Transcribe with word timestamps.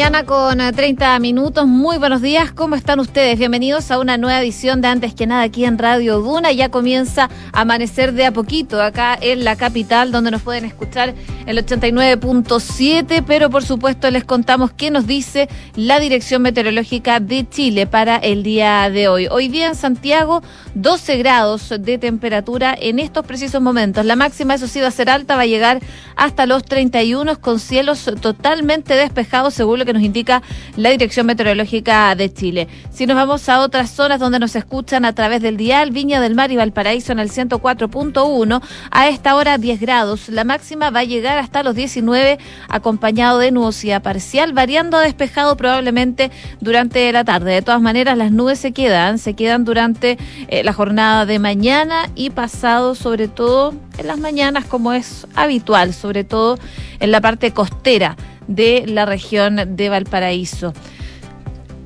mañana 0.00 0.24
con 0.24 0.56
30 0.56 1.14
eh, 1.14 1.20
minutos. 1.20 1.66
Muy 1.66 1.98
buenos 1.98 2.22
días. 2.22 2.52
¿Cómo 2.52 2.74
están 2.74 3.00
ustedes? 3.00 3.38
Bienvenidos 3.38 3.90
a 3.90 3.98
una 3.98 4.16
nueva 4.16 4.40
edición 4.40 4.80
de 4.80 4.88
Antes 4.88 5.12
que 5.12 5.26
nada 5.26 5.42
aquí 5.42 5.66
en 5.66 5.76
Radio 5.76 6.20
Duna. 6.20 6.52
Ya 6.52 6.70
comienza 6.70 7.28
a 7.52 7.60
amanecer 7.60 8.14
de 8.14 8.24
a 8.24 8.32
poquito 8.32 8.80
acá 8.80 9.18
en 9.20 9.44
la 9.44 9.56
capital, 9.56 10.10
donde 10.10 10.30
nos 10.30 10.40
pueden 10.40 10.64
escuchar 10.64 11.12
el 11.44 11.58
89.7. 11.58 13.22
Pero 13.26 13.50
por 13.50 13.62
supuesto 13.62 14.10
les 14.10 14.24
contamos 14.24 14.72
qué 14.72 14.90
nos 14.90 15.06
dice 15.06 15.50
la 15.76 16.00
Dirección 16.00 16.40
Meteorológica 16.40 17.20
de 17.20 17.46
Chile 17.46 17.86
para 17.86 18.16
el 18.16 18.42
día 18.42 18.88
de 18.88 19.08
hoy. 19.08 19.28
Hoy 19.30 19.48
día 19.48 19.66
en 19.66 19.74
Santiago, 19.74 20.42
12 20.76 21.18
grados 21.18 21.74
de 21.78 21.98
temperatura 21.98 22.74
en 22.80 23.00
estos 23.00 23.26
precisos 23.26 23.60
momentos. 23.60 24.06
La 24.06 24.16
máxima, 24.16 24.54
eso 24.54 24.66
sí, 24.66 24.80
va 24.80 24.88
a 24.88 24.92
ser 24.92 25.10
alta, 25.10 25.36
va 25.36 25.42
a 25.42 25.46
llegar 25.46 25.80
hasta 26.16 26.46
los 26.46 26.64
31 26.64 27.38
con 27.38 27.58
cielos 27.60 28.10
totalmente 28.22 28.94
despejados 28.94 29.52
según 29.52 29.80
lo 29.80 29.84
que 29.84 29.89
nos 29.92 30.02
indica 30.02 30.42
la 30.76 30.90
Dirección 30.90 31.26
Meteorológica 31.26 32.14
de 32.14 32.32
Chile. 32.32 32.68
Si 32.90 33.06
nos 33.06 33.16
vamos 33.16 33.48
a 33.48 33.60
otras 33.60 33.90
zonas 33.90 34.20
donde 34.20 34.38
nos 34.38 34.56
escuchan 34.56 35.04
a 35.04 35.14
través 35.14 35.42
del 35.42 35.56
dial, 35.56 35.90
Viña 35.90 36.20
del 36.20 36.34
Mar 36.34 36.50
y 36.50 36.56
Valparaíso 36.56 37.12
en 37.12 37.18
el 37.18 37.30
104.1, 37.30 38.62
a 38.90 39.08
esta 39.08 39.36
hora 39.36 39.58
10 39.58 39.80
grados. 39.80 40.28
La 40.28 40.44
máxima 40.44 40.90
va 40.90 41.00
a 41.00 41.04
llegar 41.04 41.38
hasta 41.38 41.62
los 41.62 41.74
19, 41.74 42.38
acompañado 42.68 43.38
de 43.38 43.50
nubosidad 43.50 44.02
parcial, 44.02 44.52
variando 44.52 44.96
a 44.96 45.02
despejado 45.02 45.56
probablemente 45.56 46.30
durante 46.60 47.10
la 47.12 47.24
tarde. 47.24 47.52
De 47.52 47.62
todas 47.62 47.80
maneras, 47.80 48.16
las 48.16 48.32
nubes 48.32 48.58
se 48.58 48.72
quedan, 48.72 49.18
se 49.18 49.34
quedan 49.34 49.64
durante 49.64 50.18
eh, 50.48 50.62
la 50.64 50.72
jornada 50.72 51.26
de 51.26 51.38
mañana 51.38 52.08
y 52.14 52.30
pasado, 52.30 52.94
sobre 52.94 53.28
todo 53.28 53.74
en 53.98 54.06
las 54.06 54.18
mañanas, 54.18 54.64
como 54.64 54.92
es 54.92 55.26
habitual, 55.34 55.94
sobre 55.94 56.24
todo 56.24 56.58
en 57.00 57.10
la 57.10 57.20
parte 57.20 57.52
costera 57.52 58.16
de 58.50 58.84
la 58.86 59.06
región 59.06 59.76
de 59.76 59.88
Valparaíso. 59.88 60.74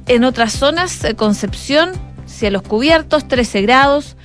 En 0.07 0.25
otras 0.25 0.53
zonas, 0.53 1.05
eh, 1.05 1.15
Concepción, 1.15 1.93
cielos 2.27 2.63
cubiertos, 2.63 3.29
13 3.29 3.63
grados. 3.63 4.17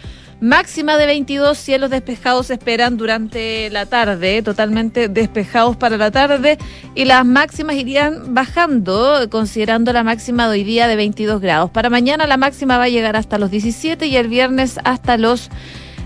Máxima 0.41 0.95
de 0.95 1.05
22 1.05 1.57
cielos 1.57 1.89
despejados 1.89 2.49
esperan 2.49 2.95
durante 2.95 3.69
la 3.71 3.85
tarde, 3.85 4.41
totalmente 4.41 5.09
despejados 5.09 5.75
para 5.75 5.97
la 5.97 6.11
tarde, 6.11 6.57
y 6.95 7.03
las 7.03 7.25
máximas 7.25 7.75
irían 7.75 8.33
bajando, 8.33 9.27
considerando 9.29 9.91
la 9.91 10.03
máxima 10.03 10.45
de 10.45 10.51
hoy 10.51 10.63
día 10.63 10.87
de 10.87 10.95
22 10.95 11.41
grados. 11.41 11.71
Para 11.71 11.89
mañana 11.89 12.25
la 12.25 12.37
máxima 12.37 12.77
va 12.77 12.85
a 12.85 12.89
llegar 12.89 13.17
hasta 13.17 13.37
los 13.37 13.51
17 13.51 14.07
y 14.07 14.15
el 14.15 14.29
viernes 14.29 14.79
hasta 14.85 15.17
los 15.17 15.49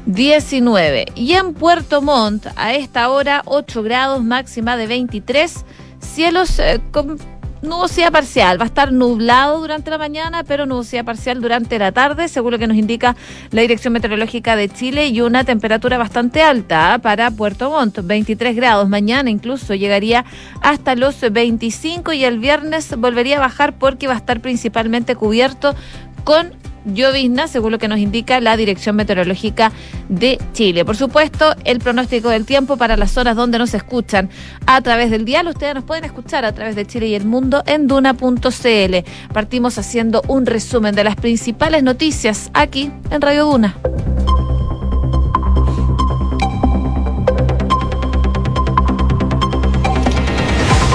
19. 0.07 1.05
Y 1.13 1.33
en 1.33 1.53
Puerto 1.53 2.01
Montt, 2.01 2.47
a 2.55 2.73
esta 2.73 3.09
hora, 3.09 3.43
8 3.45 3.83
grados, 3.83 4.23
máxima 4.23 4.77
de 4.77 4.87
23 4.87 5.63
Cielos 6.03 6.59
eh, 6.59 6.79
con 6.91 7.17
nubosidad 7.63 8.11
parcial. 8.11 8.59
Va 8.59 8.65
a 8.65 8.67
estar 8.67 8.91
nublado 8.91 9.59
durante 9.59 9.89
la 9.89 9.97
mañana, 9.97 10.43
pero 10.43 10.65
nubosidad 10.65 11.05
parcial 11.05 11.41
durante 11.41 11.79
la 11.79 11.91
tarde, 11.91 12.27
según 12.27 12.51
lo 12.51 12.59
que 12.59 12.67
nos 12.67 12.77
indica 12.77 13.15
la 13.51 13.61
Dirección 13.61 13.93
Meteorológica 13.93 14.55
de 14.55 14.69
Chile, 14.69 15.07
y 15.07 15.21
una 15.21 15.43
temperatura 15.43 15.97
bastante 15.97 16.41
alta 16.41 16.93
¿ah? 16.93 16.99
para 16.99 17.31
Puerto 17.31 17.71
Montt, 17.71 17.99
23 18.03 18.55
grados. 18.55 18.89
Mañana 18.89 19.29
incluso 19.29 19.73
llegaría 19.73 20.25
hasta 20.61 20.95
los 20.95 21.19
25 21.21 22.13
y 22.13 22.25
el 22.25 22.39
viernes 22.39 22.95
volvería 22.97 23.38
a 23.38 23.41
bajar 23.41 23.73
porque 23.77 24.07
va 24.07 24.13
a 24.13 24.17
estar 24.17 24.41
principalmente 24.41 25.15
cubierto 25.15 25.73
con 26.23 26.62
llovizna, 26.85 27.47
según 27.47 27.71
lo 27.71 27.79
que 27.79 27.87
nos 27.87 27.99
indica 27.99 28.39
la 28.39 28.57
Dirección 28.57 28.95
Meteorológica 28.95 29.71
de 30.09 30.39
Chile. 30.53 30.85
Por 30.85 30.95
supuesto, 30.95 31.55
el 31.63 31.79
pronóstico 31.79 32.29
del 32.29 32.45
tiempo 32.45 32.77
para 32.77 32.97
las 32.97 33.11
zonas 33.11 33.35
donde 33.35 33.57
nos 33.57 33.73
escuchan 33.73 34.29
a 34.66 34.81
través 34.81 35.11
del 35.11 35.25
dial. 35.25 35.47
Ustedes 35.47 35.75
nos 35.75 35.83
pueden 35.83 36.05
escuchar 36.05 36.45
a 36.45 36.53
través 36.53 36.75
de 36.75 36.85
Chile 36.85 37.07
y 37.07 37.16
el 37.16 37.25
mundo 37.25 37.63
en 37.66 37.88
duna.cl. 37.88 39.33
Partimos 39.33 39.77
haciendo 39.77 40.22
un 40.27 40.45
resumen 40.45 40.95
de 40.95 41.03
las 41.03 41.16
principales 41.16 41.83
noticias 41.83 42.49
aquí 42.53 42.91
en 43.09 43.22
Radio 43.22 43.45
Duna. 43.45 43.77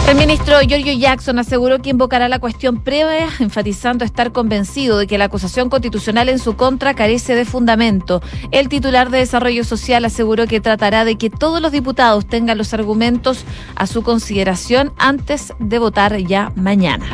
El 0.09 0.17
ministro 0.17 0.59
Giorgio 0.63 0.95
Jackson 0.95 1.39
aseguró 1.39 1.83
que 1.83 1.91
invocará 1.91 2.31
la 2.31 2.39
cuestión 2.39 2.83
previa, 2.83 3.29
enfatizando 3.41 4.07
estar 4.07 4.33
convencido 4.33 4.97
de 4.97 5.07
que 5.07 5.19
la 5.19 5.27
acusación 5.27 5.69
constitucional 5.69 6.31
en 6.31 6.39
su 6.39 6.57
contra 6.57 6.95
carece 6.95 7.35
de 7.35 7.45
fundamento. 7.45 8.23
El 8.51 8.71
titular 8.71 9.11
de 9.11 9.19
Desarrollo 9.19 9.65
Social 9.65 10.07
aseguró 10.07 10.47
que 10.47 10.63
tratará 10.63 11.05
de 11.05 11.17
que 11.17 11.29
todos 11.29 11.61
los 11.61 11.73
diputados 11.73 12.27
tengan 12.27 12.57
los 12.57 12.73
argumentos 12.73 13.45
a 13.77 13.87
su 13.87 14.03
consideración 14.03 14.95
antes 14.97 15.53
de 15.59 15.79
votar 15.79 16.17
ya 16.17 16.53
mañana. 16.57 17.05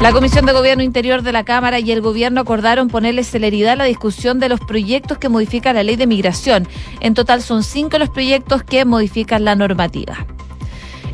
La 0.00 0.12
Comisión 0.12 0.46
de 0.46 0.52
Gobierno 0.52 0.84
Interior 0.84 1.22
de 1.22 1.32
la 1.32 1.44
Cámara 1.44 1.80
y 1.80 1.90
el 1.90 2.02
Gobierno 2.02 2.42
acordaron 2.42 2.86
ponerle 2.86 3.24
celeridad 3.24 3.72
a 3.72 3.76
la 3.76 3.84
discusión 3.84 4.38
de 4.38 4.48
los 4.48 4.60
proyectos 4.60 5.18
que 5.18 5.28
modifican 5.28 5.74
la 5.74 5.82
ley 5.82 5.96
de 5.96 6.06
migración. 6.06 6.68
En 7.00 7.14
total 7.14 7.42
son 7.42 7.64
cinco 7.64 7.98
los 7.98 8.10
proyectos 8.10 8.62
que 8.62 8.84
modifican 8.84 9.44
la 9.44 9.56
normativa. 9.56 10.24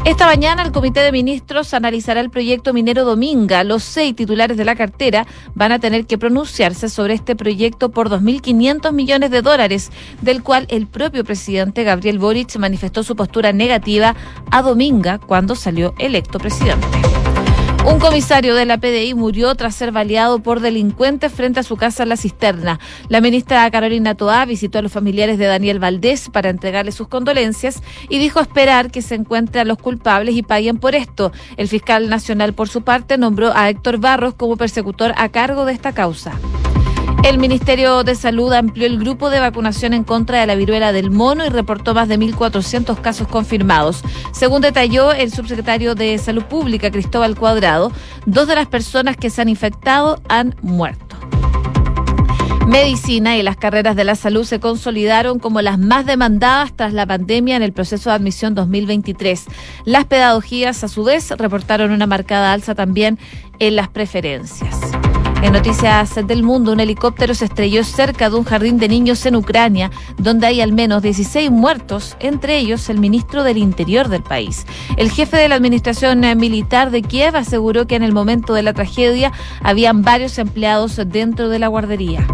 Esta 0.05 0.27
mañana 0.27 0.63
el 0.63 0.73
Comité 0.73 1.01
de 1.01 1.13
Ministros 1.13 1.75
analizará 1.75 2.21
el 2.21 2.31
proyecto 2.31 2.73
minero 2.73 3.05
Dominga. 3.05 3.63
Los 3.65 3.83
seis 3.83 4.17
titulares 4.17 4.57
de 4.57 4.65
la 4.65 4.77
cartera 4.77 5.27
van 5.55 5.73
a 5.73 5.79
tener 5.79 6.07
que 6.07 6.17
pronunciarse 6.17 6.89
sobre 6.89 7.15
este 7.15 7.37
proyecto 7.37 7.91
por 7.91 8.09
2.500 8.09 8.93
millones 8.93 9.31
de 9.31 9.43
dólares, 9.43 9.91
del 10.23 10.43
cual 10.43 10.67
el 10.71 10.87
propio 10.87 11.25
presidente 11.25 11.85
Gabriel 11.85 12.19
Boric 12.19 12.57
manifestó 12.57 13.03
su 13.03 13.17
postura 13.17 13.53
negativa 13.53 14.15
a 14.51 14.63
Dominga 14.63 15.19
cuando 15.19 15.55
salió 15.55 15.95
electo 15.99 16.39
presidente. 16.39 16.87
Un 17.89 18.01
comisario 18.01 18.55
de 18.55 18.67
la 18.67 18.77
PDI 18.77 19.15
murió 19.15 19.55
tras 19.55 19.75
ser 19.75 19.93
baleado 19.93 20.41
por 20.41 20.61
delincuentes 20.61 21.33
frente 21.33 21.61
a 21.61 21.63
su 21.63 21.79
casa 21.79 22.03
en 22.03 22.11
la 22.11 22.19
cisterna. 22.19 22.79
La 23.09 23.23
ministra 23.23 23.69
Carolina 23.71 24.15
Toá 24.15 24.45
visitó 24.45 24.79
a 24.79 24.83
los 24.83 24.93
familiares 24.93 25.39
de 25.39 25.47
Daniel 25.47 25.79
Valdés 25.79 26.29
para 26.29 26.51
entregarle 26.51 26.93
sus 26.93 27.09
condolencias 27.09 27.83
y 28.11 28.19
dijo 28.19 28.41
esperar 28.41 28.91
que 28.91 29.01
se 29.01 29.15
encuentren 29.15 29.67
los 29.67 29.79
culpables 29.79 30.37
y 30.37 30.43
paguen 30.43 30.77
por 30.77 30.95
esto. 30.95 31.33
El 31.57 31.69
fiscal 31.69 32.11
nacional, 32.11 32.53
por 32.53 32.69
su 32.69 32.83
parte, 32.83 33.17
nombró 33.17 33.57
a 33.57 33.71
Héctor 33.71 33.97
Barros 33.97 34.35
como 34.35 34.59
persecutor 34.59 35.15
a 35.17 35.31
cargo 35.31 35.65
de 35.65 35.73
esta 35.73 35.93
causa. 35.93 36.33
El 37.25 37.39
Ministerio 37.39 38.05
de 38.05 38.15
Salud 38.15 38.53
amplió 38.53 38.87
el 38.87 38.99
grupo 38.99 39.29
de 39.29 39.41
vacunación 39.41 39.93
en 39.93 40.05
contra 40.05 40.41
de 40.41 40.47
la 40.47 40.55
viruela 40.55 40.93
del 40.93 41.11
mono 41.11 41.45
y 41.45 41.49
reportó 41.49 41.93
más 41.93 42.09
de 42.09 42.19
1.400 42.19 43.01
casos 43.01 43.29
confirmados. 43.29 44.03
Según 44.33 44.63
detalló 44.63 45.13
el 45.13 45.33
subsecretario 45.33 45.95
de 45.95 46.17
Salud 46.19 46.45
Pública, 46.45 46.91
Cristóbal 46.91 47.37
Cuadrado, 47.37 47.93
dos 48.25 48.47
de 48.47 48.55
las 48.55 48.69
personas 48.69 49.17
que 49.17 49.31
se 49.31 49.43
han 49.43 49.49
infectado 49.49 50.23
han 50.29 50.55
muerto. 50.63 51.17
Medicina 52.69 53.37
y 53.37 53.43
las 53.43 53.57
carreras 53.57 53.97
de 53.97 54.05
la 54.05 54.15
salud 54.15 54.45
se 54.45 54.61
consolidaron 54.61 55.39
como 55.39 55.63
las 55.63 55.79
más 55.79 56.05
demandadas 56.05 56.73
tras 56.77 56.93
la 56.93 57.07
pandemia 57.07 57.57
en 57.57 57.63
el 57.63 57.73
proceso 57.73 58.11
de 58.11 58.17
admisión 58.17 58.55
2023. 58.55 59.47
Las 59.87 60.05
pedagogías, 60.05 60.85
a 60.85 60.89
su 60.89 61.03
vez, 61.03 61.31
reportaron 61.31 61.93
una 61.93 62.07
marcada 62.07 62.53
alza 62.53 62.75
también 62.75 63.19
en 63.59 63.75
las 63.75 63.89
preferencias. 63.89 64.79
En 65.41 65.53
noticias 65.53 66.17
del 66.27 66.43
mundo, 66.43 66.73
un 66.73 66.81
helicóptero 66.81 67.33
se 67.33 67.45
estrelló 67.45 67.85
cerca 67.85 68.29
de 68.29 68.37
un 68.37 68.45
jardín 68.45 68.79
de 68.79 68.89
niños 68.89 69.25
en 69.25 69.37
Ucrania, 69.37 69.91
donde 70.17 70.49
hay 70.49 70.61
al 70.61 70.73
menos 70.73 71.01
16 71.01 71.51
muertos, 71.53 72.17
entre 72.19 72.59
ellos 72.59 72.89
el 72.89 72.99
ministro 72.99 73.45
del 73.45 73.57
Interior 73.57 74.09
del 74.09 74.25
país. 74.25 74.67
El 74.97 75.13
jefe 75.13 75.37
de 75.37 75.49
la 75.49 75.55
administración 75.55 76.21
militar 76.37 76.91
de 76.91 77.03
Kiev 77.03 77.37
aseguró 77.37 77.87
que 77.87 77.95
en 77.95 78.03
el 78.03 78.13
momento 78.13 78.53
de 78.53 78.63
la 78.63 78.73
tragedia 78.73 79.33
habían 79.63 80.03
varios 80.03 80.39
empleados 80.39 81.01
dentro 81.07 81.49
de 81.49 81.61
la 81.61 81.69
guardería. 81.69 82.27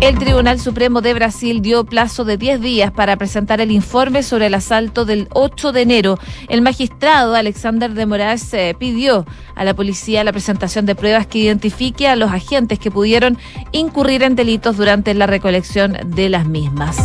El 0.00 0.16
Tribunal 0.16 0.60
Supremo 0.60 1.00
de 1.00 1.12
Brasil 1.12 1.60
dio 1.60 1.84
plazo 1.84 2.24
de 2.24 2.36
10 2.36 2.60
días 2.60 2.92
para 2.92 3.16
presentar 3.16 3.60
el 3.60 3.72
informe 3.72 4.22
sobre 4.22 4.46
el 4.46 4.54
asalto 4.54 5.04
del 5.04 5.26
8 5.32 5.72
de 5.72 5.82
enero. 5.82 6.18
El 6.48 6.62
magistrado 6.62 7.34
Alexander 7.34 7.92
de 7.92 8.06
Moraes 8.06 8.54
eh, 8.54 8.76
pidió 8.78 9.26
a 9.56 9.64
la 9.64 9.74
policía 9.74 10.22
la 10.22 10.30
presentación 10.30 10.86
de 10.86 10.94
pruebas 10.94 11.26
que 11.26 11.40
identifique 11.40 12.06
a 12.06 12.14
los 12.14 12.30
agentes 12.30 12.78
que 12.78 12.92
pudieron 12.92 13.38
incurrir 13.72 14.22
en 14.22 14.36
delitos 14.36 14.76
durante 14.76 15.14
la 15.14 15.26
recolección 15.26 15.96
de 16.06 16.28
las 16.28 16.46
mismas. 16.46 16.96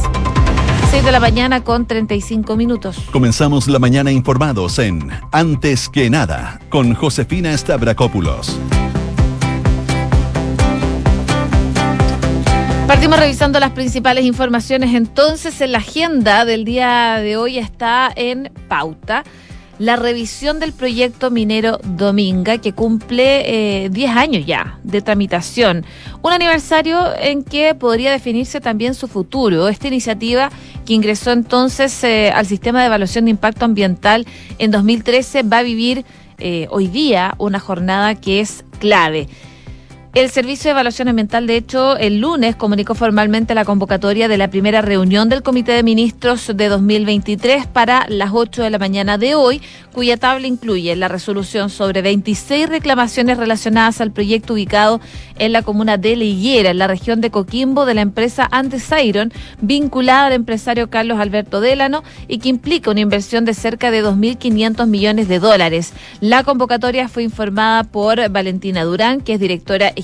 6 0.91 1.03
de 1.03 1.11
la 1.11 1.19
mañana 1.19 1.63
con 1.63 1.87
35 1.87 2.55
minutos. 2.55 2.97
Comenzamos 3.11 3.67
la 3.67 3.79
mañana 3.79 4.11
informados 4.11 4.77
en 4.77 5.09
Antes 5.31 5.89
que 5.89 6.11
nada 6.11 6.59
con 6.69 6.93
Josefina 6.93 7.57
Stavrakopoulos. 7.57 8.55
Partimos 12.93 13.17
revisando 13.17 13.59
las 13.59 13.71
principales 13.71 14.23
informaciones. 14.23 14.93
Entonces, 14.93 15.59
en 15.61 15.71
la 15.71 15.79
agenda 15.79 16.45
del 16.45 16.63
día 16.63 17.15
de 17.15 17.37
hoy 17.37 17.57
está 17.57 18.11
en 18.15 18.51
pauta 18.67 19.23
la 19.79 19.95
revisión 19.95 20.59
del 20.59 20.73
proyecto 20.73 21.31
minero 21.31 21.79
Dominga, 21.83 22.59
que 22.59 22.73
cumple 22.73 23.89
10 23.89 24.09
eh, 24.09 24.13
años 24.13 24.45
ya 24.45 24.77
de 24.83 25.01
tramitación. 25.01 25.83
Un 26.21 26.33
aniversario 26.33 26.99
en 27.19 27.43
que 27.43 27.73
podría 27.73 28.11
definirse 28.11 28.61
también 28.61 28.93
su 28.93 29.07
futuro. 29.07 29.69
Esta 29.69 29.87
iniciativa, 29.87 30.51
que 30.85 30.93
ingresó 30.93 31.31
entonces 31.31 32.03
eh, 32.03 32.29
al 32.29 32.45
sistema 32.45 32.81
de 32.81 32.85
evaluación 32.85 33.25
de 33.25 33.31
impacto 33.31 33.65
ambiental 33.65 34.27
en 34.59 34.69
2013, 34.69 35.41
va 35.41 35.57
a 35.57 35.63
vivir 35.63 36.05
eh, 36.37 36.67
hoy 36.69 36.89
día 36.89 37.33
una 37.39 37.59
jornada 37.59 38.13
que 38.13 38.39
es 38.39 38.63
clave. 38.77 39.29
El 40.13 40.29
Servicio 40.29 40.65
de 40.65 40.73
Evaluación 40.73 41.07
Ambiental, 41.07 41.47
de 41.47 41.55
hecho, 41.55 41.97
el 41.97 42.19
lunes 42.19 42.55
comunicó 42.55 42.93
formalmente 42.93 43.55
la 43.55 43.65
convocatoria 43.65 44.27
de 44.27 44.37
la 44.37 44.47
primera 44.47 44.83
reunión 44.83 45.27
del 45.27 45.41
Comité 45.41 45.71
de 45.71 45.81
Ministros 45.81 46.51
de 46.55 46.69
2023 46.69 47.65
para 47.65 48.05
las 48.09 48.29
8 48.31 48.61
de 48.61 48.69
la 48.69 48.77
mañana 48.77 49.17
de 49.17 49.33
hoy, 49.33 49.59
cuya 49.91 50.17
tabla 50.17 50.45
incluye 50.45 50.95
la 50.95 51.07
resolución 51.07 51.71
sobre 51.71 52.03
26 52.03 52.69
reclamaciones 52.69 53.37
relacionadas 53.37 54.01
al 54.01 54.11
proyecto 54.11 54.53
ubicado 54.53 55.01
en 55.39 55.51
la 55.51 55.63
comuna 55.63 55.97
de 55.97 56.15
Leyera, 56.15 56.69
en 56.69 56.77
la 56.77 56.85
región 56.85 57.19
de 57.19 57.31
Coquimbo, 57.31 57.87
de 57.87 57.95
la 57.95 58.01
empresa 58.01 58.47
Andes 58.51 58.87
Iron, 59.03 59.33
vinculada 59.61 60.27
al 60.27 60.33
empresario 60.33 60.91
Carlos 60.91 61.19
Alberto 61.19 61.59
Délano 61.59 62.03
y 62.27 62.37
que 62.37 62.49
implica 62.49 62.91
una 62.91 62.99
inversión 62.99 63.45
de 63.45 63.55
cerca 63.55 63.89
de 63.89 64.05
2.500 64.05 64.85
millones 64.85 65.27
de 65.27 65.39
dólares. 65.39 65.91
La 66.19 66.43
convocatoria 66.43 67.07
fue 67.07 67.23
informada 67.23 67.83
por 67.83 68.29
Valentina 68.29 68.83
Durán, 68.83 69.19
que 69.19 69.33
es 69.33 69.39
directora 69.39 69.87
ejecutiva 69.87 70.02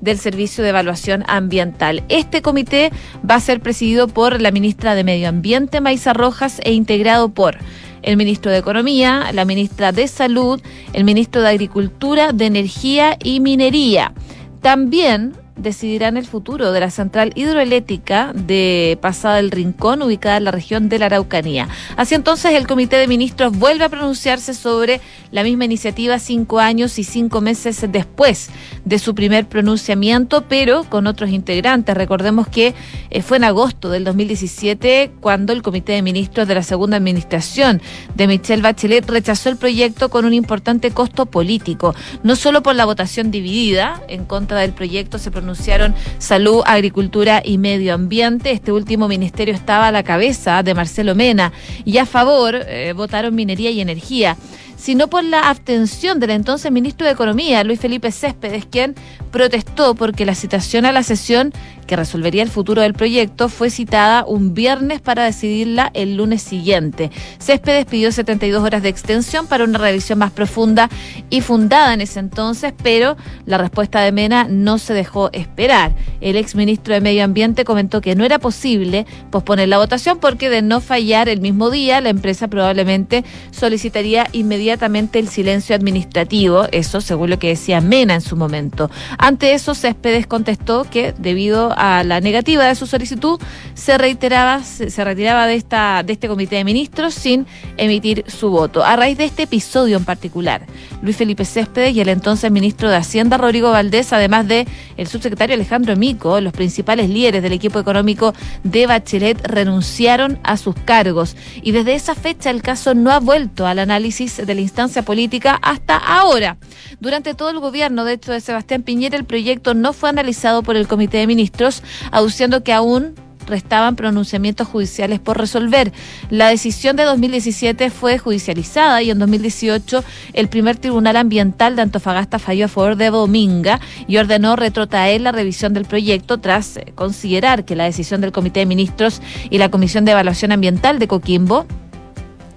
del 0.00 0.18
Servicio 0.18 0.62
de 0.64 0.70
Evaluación 0.70 1.24
Ambiental. 1.28 2.02
Este 2.08 2.42
comité 2.42 2.90
va 3.28 3.36
a 3.36 3.40
ser 3.40 3.60
presidido 3.60 4.08
por 4.08 4.40
la 4.40 4.50
ministra 4.50 4.94
de 4.94 5.04
Medio 5.04 5.28
Ambiente, 5.28 5.80
Maisa 5.80 6.12
Rojas, 6.12 6.60
e 6.64 6.72
integrado 6.72 7.28
por 7.28 7.56
el 8.02 8.16
ministro 8.16 8.50
de 8.50 8.58
Economía, 8.58 9.30
la 9.32 9.44
ministra 9.44 9.92
de 9.92 10.08
Salud, 10.08 10.60
el 10.92 11.04
ministro 11.04 11.42
de 11.42 11.48
Agricultura, 11.48 12.32
de 12.32 12.46
Energía 12.46 13.16
y 13.22 13.40
Minería. 13.40 14.12
También 14.60 15.32
decidirán 15.56 16.16
el 16.16 16.26
futuro 16.26 16.72
de 16.72 16.80
la 16.80 16.90
central 16.90 17.32
hidroeléctrica 17.34 18.32
de 18.34 18.98
Pasada 19.00 19.36
del 19.36 19.50
Rincón, 19.50 20.02
ubicada 20.02 20.36
en 20.36 20.44
la 20.44 20.50
región 20.50 20.88
de 20.88 20.98
la 20.98 21.06
Araucanía. 21.06 21.68
Así 21.96 22.14
entonces, 22.14 22.52
el 22.52 22.66
Comité 22.66 22.96
de 22.96 23.08
Ministros 23.08 23.56
vuelve 23.56 23.84
a 23.84 23.88
pronunciarse 23.88 24.54
sobre 24.54 25.00
la 25.30 25.42
misma 25.42 25.64
iniciativa 25.64 26.18
cinco 26.18 26.58
años 26.58 26.98
y 26.98 27.04
cinco 27.04 27.40
meses 27.40 27.84
después 27.90 28.50
de 28.84 28.98
su 28.98 29.14
primer 29.14 29.46
pronunciamiento, 29.46 30.44
pero 30.48 30.84
con 30.84 31.06
otros 31.06 31.30
integrantes. 31.30 31.96
Recordemos 31.96 32.48
que 32.48 32.74
eh, 33.10 33.22
fue 33.22 33.38
en 33.38 33.44
agosto 33.44 33.90
del 33.90 34.04
2017 34.04 35.12
cuando 35.20 35.52
el 35.52 35.62
Comité 35.62 35.92
de 35.92 36.02
Ministros 36.02 36.46
de 36.46 36.54
la 36.54 36.62
segunda 36.62 36.96
administración 36.96 37.80
de 38.14 38.26
Michelle 38.26 38.62
Bachelet 38.62 39.08
rechazó 39.08 39.48
el 39.48 39.56
proyecto 39.56 40.10
con 40.10 40.24
un 40.24 40.34
importante 40.34 40.90
costo 40.90 41.26
político, 41.26 41.94
no 42.22 42.36
solo 42.36 42.62
por 42.62 42.74
la 42.74 42.84
votación 42.84 43.30
dividida 43.30 44.02
en 44.08 44.24
contra 44.24 44.60
del 44.60 44.72
proyecto, 44.72 45.18
se 45.18 45.30
anunciaron 45.46 45.94
Salud, 46.18 46.62
Agricultura 46.66 47.40
y 47.44 47.56
Medio 47.56 47.94
Ambiente. 47.94 48.50
Este 48.50 48.72
último 48.72 49.06
ministerio 49.06 49.54
estaba 49.54 49.86
a 49.86 49.92
la 49.92 50.02
cabeza 50.02 50.64
de 50.64 50.74
Marcelo 50.74 51.14
Mena 51.14 51.52
y 51.84 51.98
a 51.98 52.06
favor 52.06 52.56
eh, 52.66 52.92
votaron 52.96 53.34
Minería 53.34 53.70
y 53.70 53.80
Energía 53.80 54.36
sino 54.76 55.08
por 55.08 55.24
la 55.24 55.48
abstención 55.48 56.20
del 56.20 56.30
entonces 56.30 56.70
ministro 56.70 57.06
de 57.06 57.12
Economía, 57.12 57.64
Luis 57.64 57.80
Felipe 57.80 58.12
Céspedes, 58.12 58.66
quien 58.66 58.94
protestó 59.30 59.94
porque 59.94 60.26
la 60.26 60.34
citación 60.34 60.84
a 60.86 60.92
la 60.92 61.02
sesión 61.02 61.52
que 61.86 61.96
resolvería 61.96 62.42
el 62.42 62.50
futuro 62.50 62.82
del 62.82 62.94
proyecto, 62.94 63.48
fue 63.48 63.70
citada 63.70 64.24
un 64.26 64.54
viernes 64.54 65.00
para 65.00 65.24
decidirla 65.24 65.90
el 65.94 66.16
lunes 66.16 66.42
siguiente. 66.42 67.10
Céspedes 67.38 67.86
pidió 67.86 68.10
72 68.10 68.62
horas 68.62 68.82
de 68.82 68.88
extensión 68.88 69.46
para 69.46 69.64
una 69.64 69.78
revisión 69.78 70.18
más 70.18 70.32
profunda 70.32 70.90
y 71.30 71.42
fundada 71.42 71.94
en 71.94 72.00
ese 72.00 72.18
entonces, 72.18 72.74
pero 72.82 73.16
la 73.44 73.58
respuesta 73.58 74.00
de 74.00 74.10
Mena 74.10 74.48
no 74.50 74.78
se 74.78 74.94
dejó 74.94 75.30
esperar. 75.32 75.94
El 76.20 76.36
exministro 76.36 76.92
de 76.92 77.00
Medio 77.00 77.22
Ambiente 77.22 77.64
comentó 77.64 78.00
que 78.00 78.16
no 78.16 78.24
era 78.24 78.38
posible 78.40 79.06
posponer 79.30 79.68
la 79.68 79.78
votación 79.78 80.18
porque 80.18 80.50
de 80.50 80.62
no 80.62 80.80
fallar 80.80 81.28
el 81.28 81.40
mismo 81.40 81.70
día, 81.70 82.00
la 82.00 82.08
empresa 82.08 82.48
probablemente 82.48 83.24
solicitaría 83.52 84.26
inmediatamente 84.32 84.65
el 84.72 85.28
silencio 85.28 85.76
administrativo, 85.76 86.66
eso 86.72 87.00
según 87.00 87.30
lo 87.30 87.38
que 87.38 87.48
decía 87.48 87.80
Mena 87.80 88.14
en 88.14 88.20
su 88.20 88.36
momento. 88.36 88.90
Ante 89.18 89.54
eso, 89.54 89.74
Céspedes 89.74 90.26
contestó 90.26 90.84
que 90.90 91.14
debido 91.18 91.72
a 91.76 92.02
la 92.04 92.20
negativa 92.20 92.64
de 92.66 92.74
su 92.74 92.86
solicitud, 92.86 93.40
se 93.74 93.98
reiteraba, 93.98 94.62
se, 94.62 95.04
retiraba 95.04 95.46
de 95.46 95.54
esta, 95.54 96.02
de 96.02 96.12
este 96.12 96.28
comité 96.28 96.56
de 96.56 96.64
ministros 96.64 97.14
sin 97.14 97.46
emitir 97.76 98.24
su 98.26 98.50
voto. 98.50 98.84
A 98.84 98.96
raíz 98.96 99.18
de 99.18 99.24
este 99.24 99.44
episodio 99.44 99.96
en 99.96 100.04
particular, 100.04 100.66
Luis 101.02 101.16
Felipe 101.16 101.44
Céspedes 101.44 101.94
y 101.94 102.00
el 102.00 102.08
entonces 102.08 102.50
ministro 102.50 102.90
de 102.90 102.96
Hacienda, 102.96 103.38
Rodrigo 103.38 103.70
Valdés, 103.70 104.12
además 104.12 104.48
de 104.48 104.66
el 104.96 105.06
subsecretario 105.06 105.54
Alejandro 105.54 105.96
Mico, 105.96 106.40
los 106.40 106.52
principales 106.52 107.08
líderes 107.08 107.42
del 107.42 107.52
equipo 107.52 107.78
económico 107.78 108.34
de 108.64 108.86
Bachelet, 108.86 109.46
renunciaron 109.46 110.38
a 110.42 110.56
sus 110.56 110.74
cargos. 110.74 111.36
Y 111.62 111.72
desde 111.72 111.94
esa 111.94 112.14
fecha 112.14 112.50
el 112.50 112.62
caso 112.62 112.94
no 112.94 113.10
ha 113.12 113.20
vuelto 113.20 113.66
al 113.66 113.78
análisis 113.78 114.44
de 114.44 114.54
la 114.56 114.62
instancia 114.62 115.02
política 115.02 115.58
hasta 115.62 115.96
ahora. 115.96 116.56
Durante 117.00 117.34
todo 117.34 117.50
el 117.50 117.60
gobierno, 117.60 118.04
de 118.04 118.14
hecho, 118.14 118.32
de 118.32 118.40
Sebastián 118.40 118.82
Piñera, 118.82 119.16
el 119.16 119.24
proyecto 119.24 119.74
no 119.74 119.92
fue 119.92 120.08
analizado 120.08 120.62
por 120.62 120.76
el 120.76 120.88
comité 120.88 121.18
de 121.18 121.26
ministros 121.26 121.82
aduciendo 122.10 122.64
que 122.64 122.72
aún 122.72 123.14
restaban 123.46 123.96
pronunciamientos 123.96 124.68
judiciales 124.68 125.20
por 125.20 125.38
resolver. 125.38 125.92
La 126.30 126.48
decisión 126.48 126.96
de 126.96 127.04
2017 127.04 127.90
fue 127.90 128.18
judicializada 128.18 129.02
y 129.02 129.10
en 129.10 129.18
2018 129.18 130.04
el 130.32 130.48
primer 130.48 130.76
tribunal 130.76 131.16
ambiental 131.16 131.76
de 131.76 131.82
Antofagasta 131.82 132.38
falló 132.38 132.66
a 132.66 132.68
favor 132.68 132.96
de 132.96 133.10
Dominga 133.10 133.80
y 134.06 134.16
ordenó 134.16 134.56
retrotraer 134.56 135.20
la 135.20 135.32
revisión 135.32 135.74
del 135.74 135.84
proyecto 135.84 136.38
tras 136.38 136.76
eh, 136.76 136.92
considerar 136.94 137.64
que 137.64 137.76
la 137.76 137.84
decisión 137.84 138.20
del 138.20 138.32
Comité 138.32 138.60
de 138.60 138.66
Ministros 138.66 139.22
y 139.48 139.58
la 139.58 139.70
Comisión 139.70 140.04
de 140.04 140.12
Evaluación 140.12 140.52
Ambiental 140.52 140.98
de 140.98 141.08
Coquimbo 141.08 141.66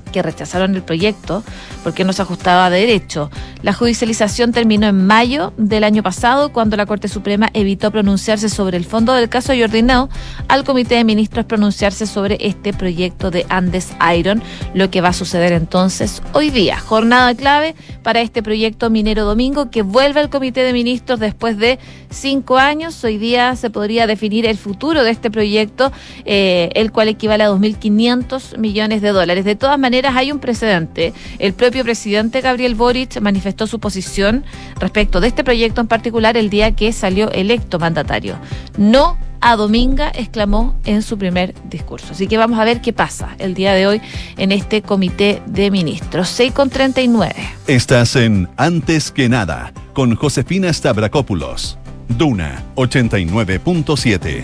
que 0.10 0.22
rechazaron 0.22 0.76
el 0.76 0.82
proyecto 0.82 1.44
porque 1.84 2.04
no 2.04 2.14
se 2.14 2.22
ajustaba 2.22 2.66
a 2.66 2.70
derecho. 2.70 3.30
La 3.62 3.74
judicialización 3.74 4.52
terminó 4.52 4.88
en 4.88 5.06
mayo 5.06 5.54
del 5.58 5.84
año 5.84 6.04
pasado 6.04 6.52
cuando 6.52 6.78
la 6.78 6.86
Corte 6.86 7.08
Suprema 7.08 7.50
evitó 7.54 7.92
pronunciarse 7.92 8.50
sobre 8.50 8.78
el 8.78 8.86
fondo 8.86 9.14
del 9.14 9.30
caso 9.30 9.54
y 9.54 9.64
ordenó 9.64 10.10
al 10.48 10.64
Comité 10.64 10.96
de 10.96 11.04
Ministros 11.04 11.46
pronunciarse 11.46 12.06
sobre 12.06 12.38
este 12.42 12.74
proyecto 12.74 13.32
de 13.32 13.46
Andes 13.50 13.90
Iron, 14.16 14.42
lo 14.74 14.90
que 14.90 15.02
va 15.02 15.10
a 15.10 15.14
suceder 15.14 15.54
entonces 15.54 16.22
hoy 16.34 16.50
día. 16.50 16.80
Jornada 16.80 17.34
clave 17.36 17.76
para 18.04 18.22
este 18.22 18.44
proyecto 18.44 18.90
minero 18.90 19.26
domingo 19.26 19.70
que 19.70 19.82
vuelve 19.82 20.20
al 20.20 20.30
Comité 20.30 20.62
de 20.62 20.74
Ministros 20.74 21.20
después 21.20 21.58
de 21.58 21.80
cinco 22.10 22.58
años. 22.58 23.04
Hoy 23.04 23.18
día 23.18 23.56
se 23.56 23.70
podría 23.70 24.08
definir 24.08 24.46
el 24.46 24.58
futuro 24.58 25.04
de 25.04 25.12
este 25.12 25.30
proyecto, 25.32 25.92
eh, 26.25 26.70
el 26.75 26.92
cual 26.92 27.08
equivale 27.08 27.44
a 27.44 27.50
2.500 27.50 28.58
millones 28.58 29.01
de 29.01 29.10
dólares. 29.10 29.46
De 29.46 29.56
todas 29.56 29.78
maneras, 29.78 29.99
hay 30.06 30.32
un 30.32 30.39
precedente. 30.39 31.13
El 31.39 31.53
propio 31.53 31.84
presidente 31.84 32.41
Gabriel 32.41 32.75
Boric 32.75 33.20
manifestó 33.22 33.68
su 33.68 33.79
posición 33.79 34.44
respecto 34.79 35.20
de 35.22 35.27
este 35.27 35.44
proyecto 35.44 35.82
en 35.82 35.88
particular 35.88 36.38
el 36.38 36.50
día 36.50 36.75
que 36.75 36.91
salió 36.91 37.32
electo 37.32 37.79
mandatario. 37.79 38.38
No 38.77 39.18
a 39.41 39.56
Dominga, 39.56 40.12
exclamó 40.13 40.75
en 40.86 41.01
su 41.01 41.18
primer 41.18 41.53
discurso. 41.70 42.08
Así 42.12 42.27
que 42.27 42.38
vamos 42.38 42.60
a 42.60 42.65
ver 42.65 42.82
qué 42.82 42.94
pasa 42.94 43.36
el 43.39 43.53
día 43.53 43.74
de 43.74 43.88
hoy 43.88 44.01
en 44.38 44.51
este 44.51 44.82
comité 44.82 45.41
de 45.46 45.72
ministros. 45.72 46.29
6 46.29 46.51
con 46.51 46.70
39. 46.70 47.34
Estás 47.68 48.15
en 48.15 48.50
Antes 48.58 49.12
que 49.12 49.29
nada 49.29 49.74
con 49.94 50.15
Josefina 50.15 50.72
Stavrakopoulos. 50.74 51.77
Duna 52.10 52.63
89.7. 52.75 54.41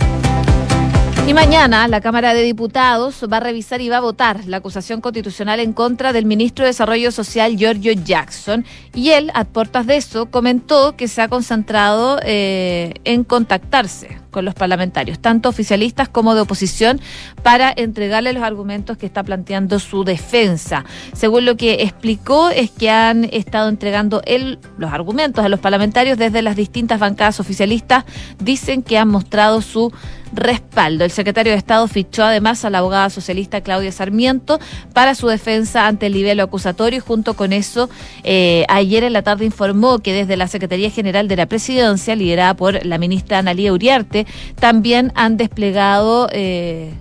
Y 1.27 1.33
mañana 1.33 1.87
la 1.87 2.01
Cámara 2.01 2.35
de 2.35 2.43
Diputados 2.43 3.25
va 3.31 3.37
a 3.37 3.39
revisar 3.39 3.81
y 3.81 3.89
va 3.89 3.97
a 3.97 4.01
votar 4.01 4.45
la 4.45 4.57
acusación 4.57 5.01
constitucional 5.01 5.59
en 5.59 5.73
contra 5.73 6.13
del 6.13 6.25
ministro 6.25 6.65
de 6.65 6.69
Desarrollo 6.69 7.11
Social, 7.11 7.57
Giorgio 7.57 7.93
Jackson. 7.93 8.63
Y 8.93 9.09
él, 9.09 9.31
a 9.33 9.43
puertas 9.43 9.87
de 9.87 9.97
eso, 9.97 10.27
comentó 10.27 10.95
que 10.95 11.07
se 11.07 11.23
ha 11.23 11.27
concentrado 11.27 12.19
eh, 12.21 12.93
en 13.05 13.23
contactarse 13.23 14.19
con 14.35 14.43
los 14.43 14.53
parlamentarios, 14.53 15.17
tanto 15.19 15.47
oficialistas 15.47 16.09
como 16.09 16.35
de 16.35 16.41
oposición, 16.41 16.99
para 17.41 17.73
entregarle 17.73 18.33
los 18.33 18.43
argumentos 18.43 18.97
que 18.97 19.05
está 19.05 19.23
planteando 19.23 19.79
su 19.79 20.03
defensa. 20.03 20.83
Según 21.13 21.45
lo 21.45 21.55
que 21.55 21.83
explicó, 21.83 22.49
es 22.49 22.69
que 22.69 22.89
han 22.89 23.23
estado 23.31 23.69
entregando 23.69 24.21
él 24.25 24.59
los 24.77 24.91
argumentos 24.91 25.45
a 25.45 25.47
los 25.47 25.61
parlamentarios 25.61 26.17
desde 26.17 26.41
las 26.41 26.57
distintas 26.57 26.99
bancadas 26.99 27.39
oficialistas. 27.39 28.03
Dicen 28.37 28.83
que 28.83 28.97
han 28.97 29.07
mostrado 29.07 29.61
su 29.61 29.93
respaldo. 30.35 31.05
El 31.05 31.11
secretario 31.11 31.51
de 31.53 31.57
Estado 31.57 31.87
fichó 31.87 32.23
además 32.23 32.65
a 32.65 32.69
la 32.69 32.79
abogada 32.79 33.09
socialista 33.09 33.61
Claudia 33.61 33.91
Sarmiento 33.91 34.59
para 34.93 35.15
su 35.15 35.27
defensa 35.27 35.87
ante 35.87 36.07
el 36.07 36.13
nivel 36.13 36.39
acusatorio 36.39 36.97
y 36.97 36.99
junto 36.99 37.35
con 37.35 37.53
eso 37.53 37.89
eh, 38.23 38.65
ayer 38.67 39.03
en 39.03 39.13
la 39.13 39.21
tarde 39.21 39.45
informó 39.45 39.99
que 39.99 40.13
desde 40.13 40.37
la 40.37 40.47
Secretaría 40.47 40.89
General 40.91 41.27
de 41.27 41.35
la 41.35 41.45
Presidencia, 41.45 42.15
liderada 42.15 42.53
por 42.55 42.85
la 42.85 42.97
ministra 42.97 43.39
Analía 43.39 43.73
Uriarte, 43.73 44.24
también 44.59 45.11
han 45.15 45.37
desplegado... 45.37 46.29
Eh, 46.31 46.93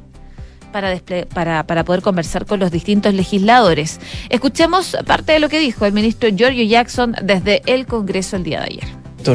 para, 1.33 1.85
poder 1.85 2.03
conversar 2.03 2.47
con 2.47 2.59
los 2.61 2.71
distintos 2.71 3.15
legisladores. 3.15 4.01
Escuchemos 4.29 4.97
parte 5.07 5.33
de 5.33 5.39
lo 5.39 5.49
que 5.49 5.61
dijo 5.61 5.87
el 5.87 5.93
ministro 5.93 6.29
Giorgio 6.31 6.65
Jackson 6.65 7.15
desde 7.23 7.63
el 7.67 7.87
Congreso 7.87 8.37
el 8.37 8.45
día 8.45 8.61
de 8.61 8.67
ayer. 8.67 8.85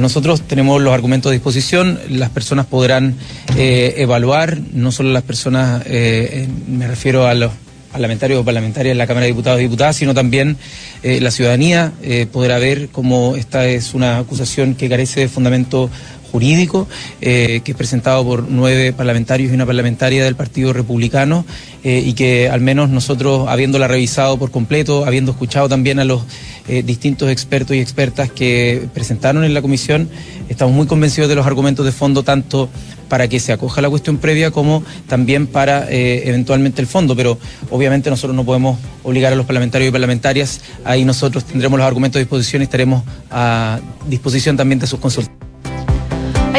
Nosotros 0.02 0.42
tenemos 0.42 0.82
los 0.82 0.94
argumentos 0.94 1.32
a 1.32 1.34
disposición, 1.34 2.00
las 2.10 2.30
personas 2.30 2.68
podrán 2.68 3.16
eh, 3.58 3.96
evaluar, 3.98 4.60
no 4.74 4.92
solo 4.92 5.12
las 5.12 5.24
personas, 5.24 5.82
eh, 5.86 6.48
me 6.68 6.88
refiero 6.88 7.26
a 7.26 7.34
los 7.34 7.52
parlamentarios 7.92 8.42
o 8.42 8.46
parlamentarias 8.46 8.92
en 8.92 9.00
la 9.00 9.08
Cámara 9.08 9.26
de 9.26 9.32
Diputados 9.32 9.60
y 9.62 9.64
Diputadas, 9.64 9.96
sino 9.96 10.14
también 10.14 10.58
la 11.02 11.32
ciudadanía 11.32 11.92
podrá 12.32 12.60
ver 12.60 12.90
cómo 12.90 13.36
esta 13.36 13.66
es 13.66 13.96
una 13.96 14.20
acusación 14.20 14.76
que 14.76 14.90
carece 14.90 15.22
de 15.22 15.28
fundamento 15.28 15.90
jurídico, 16.32 16.88
eh, 17.22 17.62
que 17.64 17.72
es 17.72 17.78
presentado 17.78 18.24
por 18.24 18.48
nueve 18.48 18.94
parlamentarios 18.94 19.52
y 19.52 19.56
una 19.56 19.66
parlamentaria 19.66 20.24
del 20.24 20.36
Partido 20.36 20.74
Republicano, 20.74 21.46
eh, 21.84 22.04
y 22.06 22.14
que 22.14 22.50
al 22.50 22.62
menos 22.62 22.90
nosotros, 22.90 23.48
habiéndola 23.48 23.88
revisado 23.88 24.38
por 24.38 24.52
completo, 24.52 25.06
habiendo 25.06 25.32
escuchado 25.32 25.70
también 25.70 26.00
a 26.00 26.06
los 26.06 26.22
eh, 26.68 26.84
distintos 26.84 27.30
expertos 27.30 27.76
y 27.76 27.80
expertas 27.80 28.32
que 28.32 28.88
presentaron 28.94 29.44
en 29.44 29.54
la 29.54 29.62
comisión, 29.62 30.10
estamos 30.50 30.74
muy 30.74 30.88
convencidos 30.88 31.30
de 31.30 31.36
los 31.36 31.46
argumentos 31.46 31.86
de 31.86 31.92
fondo, 31.92 32.24
tanto 32.24 32.70
para 33.08 33.28
que 33.28 33.40
se 33.40 33.52
acoja 33.52 33.82
la 33.82 33.90
cuestión 33.90 34.18
previa 34.18 34.52
como 34.52 34.84
también 35.08 35.48
para 35.48 35.90
eventualmente 35.90 36.80
el 36.80 36.86
fondo, 36.86 37.16
pero 37.16 37.40
obviamente 37.72 38.12
nosotros 38.12 38.36
no 38.36 38.46
podemos 38.46 38.78
obligar 39.02 39.34
a 39.34 39.36
los 39.36 39.48
parlamentarios 39.48 39.90
y 39.90 39.92
parlamentarias, 39.92 40.62
ahí 40.86 41.06
nosotros 41.06 41.44
tendremos 41.44 41.80
los 41.80 41.88
argumentos 41.88 42.18
a 42.18 42.20
disposición 42.20 42.62
y 42.62 42.66
estaremos 42.66 43.04
a 43.32 43.80
disposición 44.08 44.58
también 44.58 44.78
de 44.78 44.86
sus 44.86 45.00
consultas. 45.00 45.49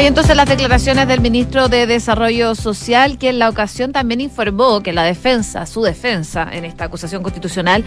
Hay 0.01 0.07
entonces 0.07 0.35
las 0.35 0.49
declaraciones 0.49 1.07
del 1.07 1.21
ministro 1.21 1.67
de 1.67 1.85
Desarrollo 1.85 2.55
Social, 2.55 3.19
que 3.19 3.29
en 3.29 3.37
la 3.37 3.49
ocasión 3.49 3.91
también 3.91 4.19
informó 4.19 4.81
que 4.81 4.93
la 4.93 5.03
defensa, 5.03 5.67
su 5.67 5.83
defensa 5.83 6.49
en 6.51 6.65
esta 6.65 6.85
acusación 6.85 7.21
constitucional, 7.21 7.83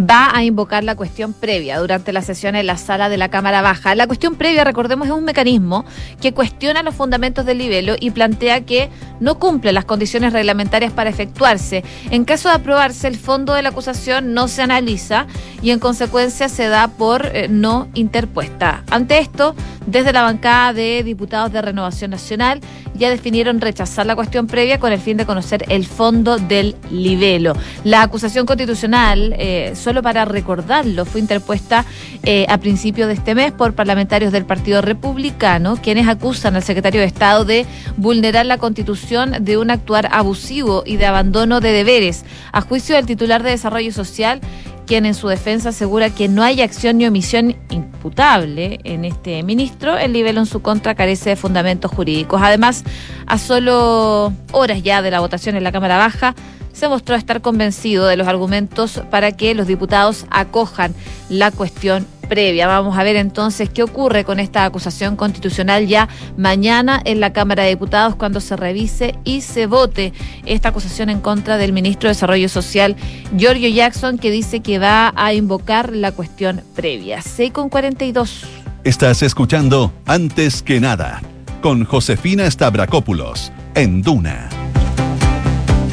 va 0.00 0.34
a 0.34 0.44
invocar 0.44 0.82
la 0.82 0.96
cuestión 0.96 1.34
previa 1.34 1.78
durante 1.78 2.14
la 2.14 2.22
sesión 2.22 2.56
en 2.56 2.66
la 2.66 2.78
sala 2.78 3.10
de 3.10 3.18
la 3.18 3.28
Cámara 3.28 3.60
Baja. 3.60 3.94
La 3.94 4.06
cuestión 4.06 4.36
previa, 4.36 4.64
recordemos, 4.64 5.08
es 5.08 5.12
un 5.12 5.24
mecanismo 5.24 5.84
que 6.22 6.32
cuestiona 6.32 6.82
los 6.82 6.94
fundamentos 6.94 7.44
del 7.44 7.58
libelo 7.58 7.96
y 8.00 8.12
plantea 8.12 8.62
que 8.62 8.88
no 9.20 9.38
cumple 9.38 9.74
las 9.74 9.84
condiciones 9.84 10.32
reglamentarias 10.32 10.94
para 10.94 11.10
efectuarse. 11.10 11.84
En 12.10 12.24
caso 12.24 12.48
de 12.48 12.54
aprobarse, 12.54 13.08
el 13.08 13.18
fondo 13.18 13.52
de 13.52 13.60
la 13.60 13.68
acusación 13.68 14.32
no 14.32 14.48
se 14.48 14.62
analiza 14.62 15.26
y 15.60 15.72
en 15.72 15.80
consecuencia 15.80 16.48
se 16.48 16.68
da 16.68 16.88
por 16.88 17.26
eh, 17.26 17.46
no 17.50 17.88
interpuesta. 17.92 18.84
Ante 18.90 19.18
esto, 19.18 19.54
desde 19.86 20.14
la 20.14 20.22
bancada 20.22 20.72
de 20.72 21.02
diputados 21.02 21.52
de 21.52 21.57
Renovación 21.62 22.10
Nacional 22.10 22.60
ya 22.94 23.10
definieron 23.10 23.60
rechazar 23.60 24.06
la 24.06 24.16
cuestión 24.16 24.46
previa 24.46 24.78
con 24.78 24.92
el 24.92 25.00
fin 25.00 25.16
de 25.16 25.26
conocer 25.26 25.64
el 25.68 25.86
fondo 25.86 26.38
del 26.38 26.76
libelo. 26.90 27.54
La 27.84 28.02
acusación 28.02 28.46
constitucional, 28.46 29.34
eh, 29.38 29.72
solo 29.74 30.02
para 30.02 30.24
recordarlo, 30.24 31.04
fue 31.04 31.20
interpuesta 31.20 31.84
eh, 32.22 32.46
a 32.48 32.58
principios 32.58 33.08
de 33.08 33.14
este 33.14 33.34
mes 33.34 33.52
por 33.52 33.74
parlamentarios 33.74 34.32
del 34.32 34.44
Partido 34.44 34.82
Republicano, 34.82 35.76
quienes 35.76 36.08
acusan 36.08 36.56
al 36.56 36.62
secretario 36.62 37.00
de 37.00 37.06
Estado 37.06 37.44
de 37.44 37.66
vulnerar 37.96 38.46
la 38.46 38.58
constitución 38.58 39.36
de 39.40 39.58
un 39.58 39.70
actuar 39.70 40.08
abusivo 40.12 40.82
y 40.84 40.96
de 40.96 41.06
abandono 41.06 41.60
de 41.60 41.72
deberes. 41.72 42.24
A 42.52 42.60
juicio 42.60 42.96
del 42.96 43.06
titular 43.06 43.42
de 43.42 43.50
Desarrollo 43.50 43.92
Social, 43.92 44.40
quien 44.88 45.04
en 45.04 45.14
su 45.14 45.28
defensa 45.28 45.68
asegura 45.68 46.08
que 46.08 46.28
no 46.28 46.42
hay 46.42 46.62
acción 46.62 46.96
ni 46.96 47.06
omisión 47.06 47.54
imputable 47.70 48.80
en 48.84 49.04
este 49.04 49.42
ministro, 49.42 49.98
el 49.98 50.14
nivel 50.14 50.38
en 50.38 50.46
su 50.46 50.62
contra 50.62 50.94
carece 50.94 51.30
de 51.30 51.36
fundamentos 51.36 51.92
jurídicos. 51.92 52.40
Además, 52.42 52.84
a 53.26 53.36
solo 53.36 54.32
horas 54.50 54.82
ya 54.82 55.02
de 55.02 55.10
la 55.10 55.20
votación 55.20 55.56
en 55.56 55.62
la 55.62 55.72
Cámara 55.72 55.98
Baja, 55.98 56.34
se 56.78 56.88
mostró 56.88 57.16
estar 57.16 57.40
convencido 57.40 58.06
de 58.06 58.16
los 58.16 58.28
argumentos 58.28 59.02
para 59.10 59.32
que 59.32 59.54
los 59.54 59.66
diputados 59.66 60.26
acojan 60.30 60.94
la 61.28 61.50
cuestión 61.50 62.06
previa. 62.28 62.68
Vamos 62.68 62.96
a 62.96 63.02
ver 63.02 63.16
entonces 63.16 63.68
qué 63.68 63.82
ocurre 63.82 64.22
con 64.24 64.38
esta 64.38 64.64
acusación 64.64 65.16
constitucional 65.16 65.88
ya 65.88 66.08
mañana 66.36 67.00
en 67.04 67.18
la 67.18 67.32
Cámara 67.32 67.64
de 67.64 67.70
Diputados 67.70 68.14
cuando 68.14 68.40
se 68.40 68.54
revise 68.54 69.14
y 69.24 69.40
se 69.40 69.66
vote 69.66 70.12
esta 70.46 70.68
acusación 70.68 71.10
en 71.10 71.20
contra 71.20 71.56
del 71.56 71.72
ministro 71.72 72.08
de 72.08 72.14
Desarrollo 72.14 72.48
Social, 72.48 72.94
Giorgio 73.36 73.68
Jackson, 73.68 74.18
que 74.18 74.30
dice 74.30 74.60
que 74.60 74.78
va 74.78 75.12
a 75.16 75.32
invocar 75.34 75.92
la 75.92 76.12
cuestión 76.12 76.62
previa. 76.76 77.22
6 77.22 77.50
con 77.50 77.70
42. 77.70 78.44
Estás 78.84 79.22
escuchando 79.22 79.92
Antes 80.06 80.62
que 80.62 80.80
nada 80.80 81.20
con 81.60 81.84
Josefina 81.84 82.48
Stavrakopoulos 82.48 83.50
en 83.74 84.02
Duna. 84.02 84.48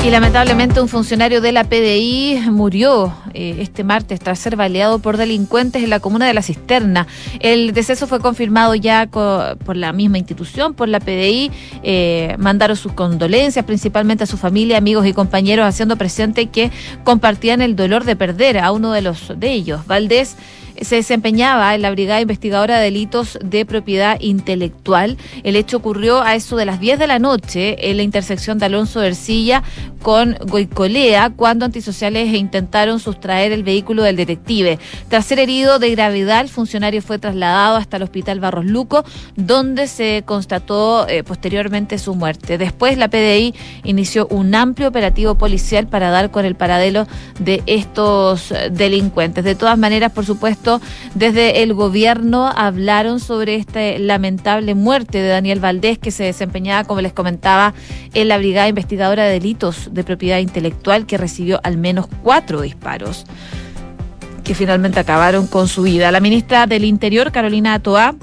Y 0.06 0.12
lamentablemente 0.12 0.80
un 0.82 0.88
funcionario 0.88 1.42
de 1.42 1.52
la 1.52 1.64
PDI 1.64 2.40
murió 2.52 3.12
eh, 3.34 3.56
este 3.58 3.84
martes 3.84 4.20
tras 4.20 4.38
ser 4.38 4.56
baleado 4.56 5.00
por 5.00 5.18
delincuentes 5.18 5.82
en 5.82 5.90
la 5.90 6.00
comuna 6.00 6.28
de 6.28 6.36
La 6.36 6.44
Cisterna. 6.44 7.08
El 7.40 7.74
deceso 7.74 8.06
fue 8.06 8.20
confirmado 8.20 8.76
ya 8.76 9.08
por 9.08 9.76
la 9.76 9.94
misma 9.94 10.20
institución, 10.20 10.76
por 10.76 10.90
la 10.90 11.00
PDI. 11.00 11.50
Eh, 11.82 12.36
mandaron 12.38 12.78
sus 12.78 12.94
condolencias 12.94 13.66
principalmente 13.66 14.26
a 14.26 14.28
su 14.28 14.38
familia, 14.38 14.78
amigos 14.78 15.08
y 15.08 15.14
compañeros, 15.14 15.66
haciendo 15.66 15.96
presente 15.96 16.50
que 16.50 16.70
compartían 17.04 17.64
el 17.64 17.76
dolor 17.76 18.04
de 18.04 18.16
perder 18.16 18.60
a 18.60 18.72
uno 18.72 18.92
de 18.92 19.02
los 19.02 19.34
de 19.40 19.54
ellos. 19.54 19.88
Valdés 19.88 20.38
se 20.82 20.96
desempeñaba 20.96 21.76
en 21.76 21.82
la 21.82 21.92
Brigada 21.92 22.22
Investigadora 22.22 22.78
de 22.78 22.86
Delitos 22.86 23.40
de 23.44 23.66
Propiedad 23.66 24.18
Intelectual. 24.20 25.18
El 25.44 25.56
hecho 25.56 25.78
ocurrió 25.78 26.22
a 26.22 26.36
eso 26.36 26.56
de 26.56 26.66
las 26.66 26.80
10 26.80 27.00
de 27.00 27.08
la 27.08 27.20
noche 27.20 27.90
en 27.90 27.98
la 27.98 28.04
intersección 28.04 28.60
de 28.60 28.66
Alonso 28.66 29.02
Ercilla 29.02 29.64
con 30.02 30.38
Goicolea 30.46 31.32
cuando 31.32 31.66
antisociales 31.66 32.34
intentaron 32.34 33.00
sustraer 33.00 33.52
el 33.52 33.64
vehículo 33.64 34.04
del 34.04 34.16
detective. 34.16 34.80
Tras 35.10 35.26
ser 35.26 35.40
herido 35.40 35.80
de 35.80 35.92
gravedad, 35.92 36.42
el 36.42 36.50
funcionario 36.50 37.02
fue 37.02 37.18
trasladado 37.18 37.78
hasta 37.78 37.98
el 37.98 38.04
Hospital 38.04 38.40
Barros 38.40 38.66
Luco, 38.66 39.04
donde 39.36 39.88
se 39.88 40.24
constató 40.26 41.08
eh, 41.08 41.24
posteriormente 41.24 41.98
su 41.98 42.16
muerte. 42.16 42.58
Después 42.58 42.98
la 42.98 43.08
PDI 43.08 43.56
inició 43.84 44.28
un 44.28 44.54
amplio 44.54 44.90
operativo 44.90 45.36
policial 45.36 45.88
para 45.88 46.10
dar 46.10 46.32
con 46.32 46.46
el 46.46 46.56
paradelo 46.56 47.08
de 47.40 47.64
estos 47.66 48.54
delincuentes. 48.72 49.44
De 49.44 49.56
todas 49.56 49.78
maneras, 49.78 50.12
por 50.12 50.26
supuesto, 50.26 50.65
desde 51.14 51.64
el 51.64 51.74
gobierno 51.74 52.52
hablaron 52.56 53.20
sobre 53.20 53.56
esta 53.56 53.80
lamentable 54.00 54.76
muerte 54.76 55.20
de 55.20 55.30
Daniel 55.30 55.60
Valdés, 55.60 55.98
que 55.98 56.12
se 56.12 56.24
desempeñaba, 56.24 56.84
como 56.84 57.02
les 57.02 57.14
comentaba, 57.14 57.74
en 58.14 58.28
la 58.28 58.38
Brigada 58.38 58.68
Investigadora 58.68 59.24
de 59.26 59.34
Delitos 59.34 59.90
de 59.94 60.04
Propiedad 60.04 60.40
Intelectual, 60.40 61.06
que 61.06 61.18
recibió 61.18 61.60
al 61.64 61.78
menos 61.78 62.08
cuatro 62.24 62.62
disparos 62.62 63.26
que 64.44 64.54
finalmente 64.54 65.00
acabaron 65.00 65.48
con 65.48 65.68
su 65.68 65.82
vida. 65.82 66.12
La 66.12 66.20
ministra 66.20 66.68
del 66.68 66.86
Interior, 66.86 67.32
Carolina 67.32 67.80
Toa, 67.80 68.16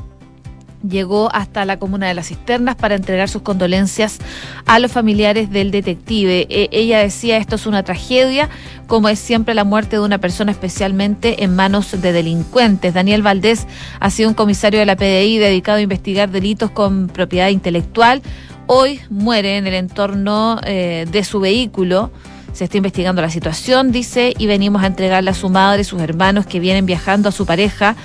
llegó 0.88 1.28
hasta 1.32 1.64
la 1.64 1.78
comuna 1.78 2.08
de 2.08 2.14
las 2.14 2.28
cisternas 2.28 2.76
para 2.76 2.94
entregar 2.94 3.28
sus 3.28 3.42
condolencias 3.42 4.18
a 4.66 4.78
los 4.78 4.92
familiares 4.92 5.50
del 5.50 5.70
detective. 5.70 6.46
E, 6.48 6.68
ella 6.72 6.98
decía 6.98 7.36
esto 7.36 7.56
es 7.56 7.66
una 7.66 7.82
tragedia, 7.82 8.48
como 8.86 9.08
es 9.08 9.18
siempre 9.18 9.54
la 9.54 9.64
muerte 9.64 9.96
de 9.96 10.02
una 10.02 10.18
persona 10.18 10.52
especialmente 10.52 11.44
en 11.44 11.54
manos 11.54 12.00
de 12.00 12.12
delincuentes. 12.12 12.94
Daniel 12.94 13.22
Valdés 13.22 13.66
ha 14.00 14.10
sido 14.10 14.28
un 14.28 14.34
comisario 14.34 14.80
de 14.80 14.86
la 14.86 14.96
PDI 14.96 15.38
dedicado 15.38 15.78
a 15.78 15.82
investigar 15.82 16.30
delitos 16.30 16.70
con 16.70 17.08
propiedad 17.08 17.48
intelectual. 17.48 18.22
Hoy 18.66 19.00
muere 19.10 19.56
en 19.56 19.66
el 19.66 19.74
entorno 19.74 20.60
eh, 20.64 21.06
de 21.10 21.24
su 21.24 21.40
vehículo. 21.40 22.10
Se 22.52 22.64
está 22.64 22.76
investigando 22.76 23.22
la 23.22 23.30
situación, 23.30 23.92
dice, 23.92 24.34
y 24.38 24.46
venimos 24.46 24.82
a 24.82 24.86
entregarle 24.86 25.30
a 25.30 25.34
su 25.34 25.48
madre 25.48 25.84
sus 25.84 26.02
hermanos 26.02 26.46
que 26.46 26.60
vienen 26.60 26.84
viajando 26.84 27.30
a 27.30 27.32
su 27.32 27.46
pareja 27.46 27.96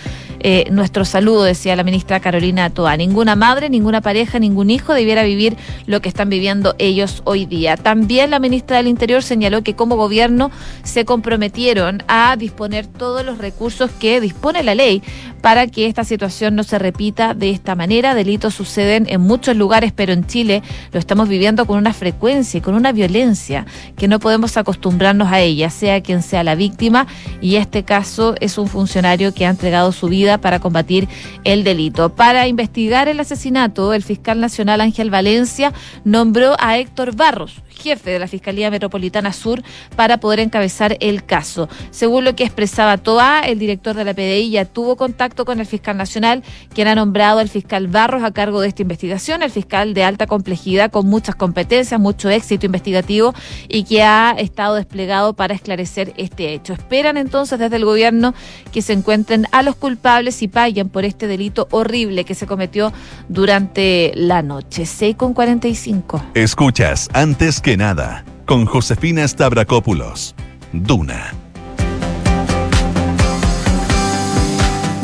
eh, 0.50 0.70
nuestro 0.72 1.04
saludo, 1.04 1.44
decía 1.44 1.75
la 1.75 1.84
ministra 1.84 2.22
Carolina 2.22 2.70
Toa. 2.70 2.96
Ninguna 2.96 3.36
madre, 3.36 3.70
ninguna 3.70 4.00
pareja, 4.00 4.39
ningún 4.39 4.70
hijo 4.70 4.94
debiera 4.94 5.24
vivir 5.24 5.58
lo 5.88 6.00
que 6.00 6.08
están 6.08 6.30
viviendo 6.30 6.74
ellos 6.77 7.22
hoy 7.25 7.46
día. 7.46 7.75
También 7.75 8.32
la 8.32 8.39
ministra 8.39 8.77
del 8.77 8.88
Interior 8.88 9.24
señaló 9.24 9.62
que 9.62 9.75
como 9.75 9.98
gobierno 9.98 10.50
se 10.84 11.04
comprometieron 11.04 12.01
a 12.08 12.38
disponer 12.38 12.88
todos 12.88 13.25
los 13.25 13.39
recursos 13.39 13.92
que 13.92 14.22
dispone 14.22 14.63
la 14.63 14.74
ley 14.74 15.04
para 15.41 15.67
que 15.67 15.88
esta 15.88 16.03
situación 16.03 16.56
no 16.56 16.63
se 16.63 16.79
repita 16.79 17.34
de 17.34 17.50
esta 17.50 17.75
manera. 17.75 18.15
Delitos 18.15 18.56
suceden 18.56 19.06
en 19.10 19.22
muchos 19.22 19.56
lugares, 19.56 19.94
pero 19.96 20.13
en 20.13 20.25
Chile 20.25 20.63
lo 20.91 21.00
estamos 21.00 21.29
viviendo 21.29 21.65
con 21.65 21.77
una 21.77 21.94
frecuencia 21.94 22.58
y 22.58 22.62
con 22.62 22.75
una 22.75 22.91
violencia 22.91 23.65
que 23.96 24.08
no 24.08 24.20
podemos 24.20 24.58
acostumbrarnos 24.58 25.32
a 25.32 25.39
ella, 25.39 25.70
sea 25.70 26.01
quien 26.01 26.22
sea 26.22 26.44
la 26.44 26.56
víctima. 26.56 27.08
Y 27.41 27.56
este 27.56 27.84
caso 27.84 28.36
es 28.39 28.58
un 28.58 28.67
funcionario 28.67 29.34
que 29.34 29.46
ha 29.46 29.50
entregado 29.50 29.91
su 29.91 30.08
vida 30.08 30.38
para 30.38 30.60
combatir 30.60 31.08
el 31.44 31.63
delito. 31.63 32.10
Para 32.15 32.48
investigar 32.48 33.08
el 33.08 33.20
asesinato, 33.20 33.94
el 33.94 34.03
fiscal 34.03 34.39
nacional 34.39 34.82
Ángel 34.82 35.10
Valencia 35.10 35.74
nombró 36.03 36.56
a 36.60 36.77
Héctor 36.77 37.15
Barros, 37.15 37.62
jefe 37.78 38.12
de 38.12 38.20
la 38.20 38.28
Fiscalía 38.28 38.72
Metropolitana 38.72 39.34
Sur 39.34 39.62
para 39.96 40.20
poder 40.20 40.40
encabezar 40.40 40.98
el 41.00 41.24
caso. 41.24 41.70
Según 41.92 42.26
lo 42.26 42.36
que 42.36 42.44
expresaba 42.44 42.98
Toa, 42.98 43.42
el 43.42 43.60
director 43.60 43.96
de 43.96 44.04
la 44.04 44.14
PDI 44.14 44.50
ya 44.52 44.66
tuvo 44.66 44.96
contacto 44.96 45.46
con 45.46 45.60
el 45.60 45.66
fiscal 45.66 45.98
nacional, 45.98 46.44
quien 46.74 46.88
ha 46.88 46.96
nombrado 46.96 47.40
al 47.40 47.50
fiscal 47.50 47.88
Barros 47.88 48.24
a 48.24 48.32
cargo 48.32 48.62
de 48.62 48.68
esta 48.68 48.82
investigación, 48.82 49.44
el 49.44 49.52
fiscal 49.52 49.94
de 49.94 50.04
alta 50.04 50.28
complejidad 50.28 50.92
con 50.92 51.08
muchas 51.08 51.36
competencias, 51.36 52.00
mucho 52.00 52.30
éxito 52.30 52.66
investigativo 52.66 53.34
y 53.68 53.84
que 53.84 54.04
ha 54.04 54.36
estado 54.38 54.76
desplegado 54.76 55.34
para 55.34 55.54
esclarecer 55.54 56.14
este 56.18 56.54
hecho. 56.54 56.74
Esperan 56.74 57.18
entonces 57.18 57.60
desde 57.60 57.76
el 57.76 57.86
gobierno 57.86 58.34
que 58.72 58.82
se 58.82 58.94
encuentren 58.94 59.48
a 59.52 59.64
los 59.64 59.76
culpables 59.76 60.42
y 60.42 60.48
paguen 60.48 60.90
por 60.90 61.06
este 61.06 61.28
delito 61.28 61.68
horrible 61.72 62.24
que 62.24 62.36
se 62.36 62.48
cometió 62.48 62.94
durante 63.30 64.12
la 64.16 64.42
noche. 64.42 64.86
6 64.86 65.16
con 65.16 65.34
45. 65.34 66.24
Escuchas 66.34 67.10
antes 67.14 67.62
que 67.62 67.67
nada 67.76 68.24
con 68.46 68.66
Josefina 68.66 69.28
Stavrakopoulos 69.28 70.34
Duna. 70.72 71.34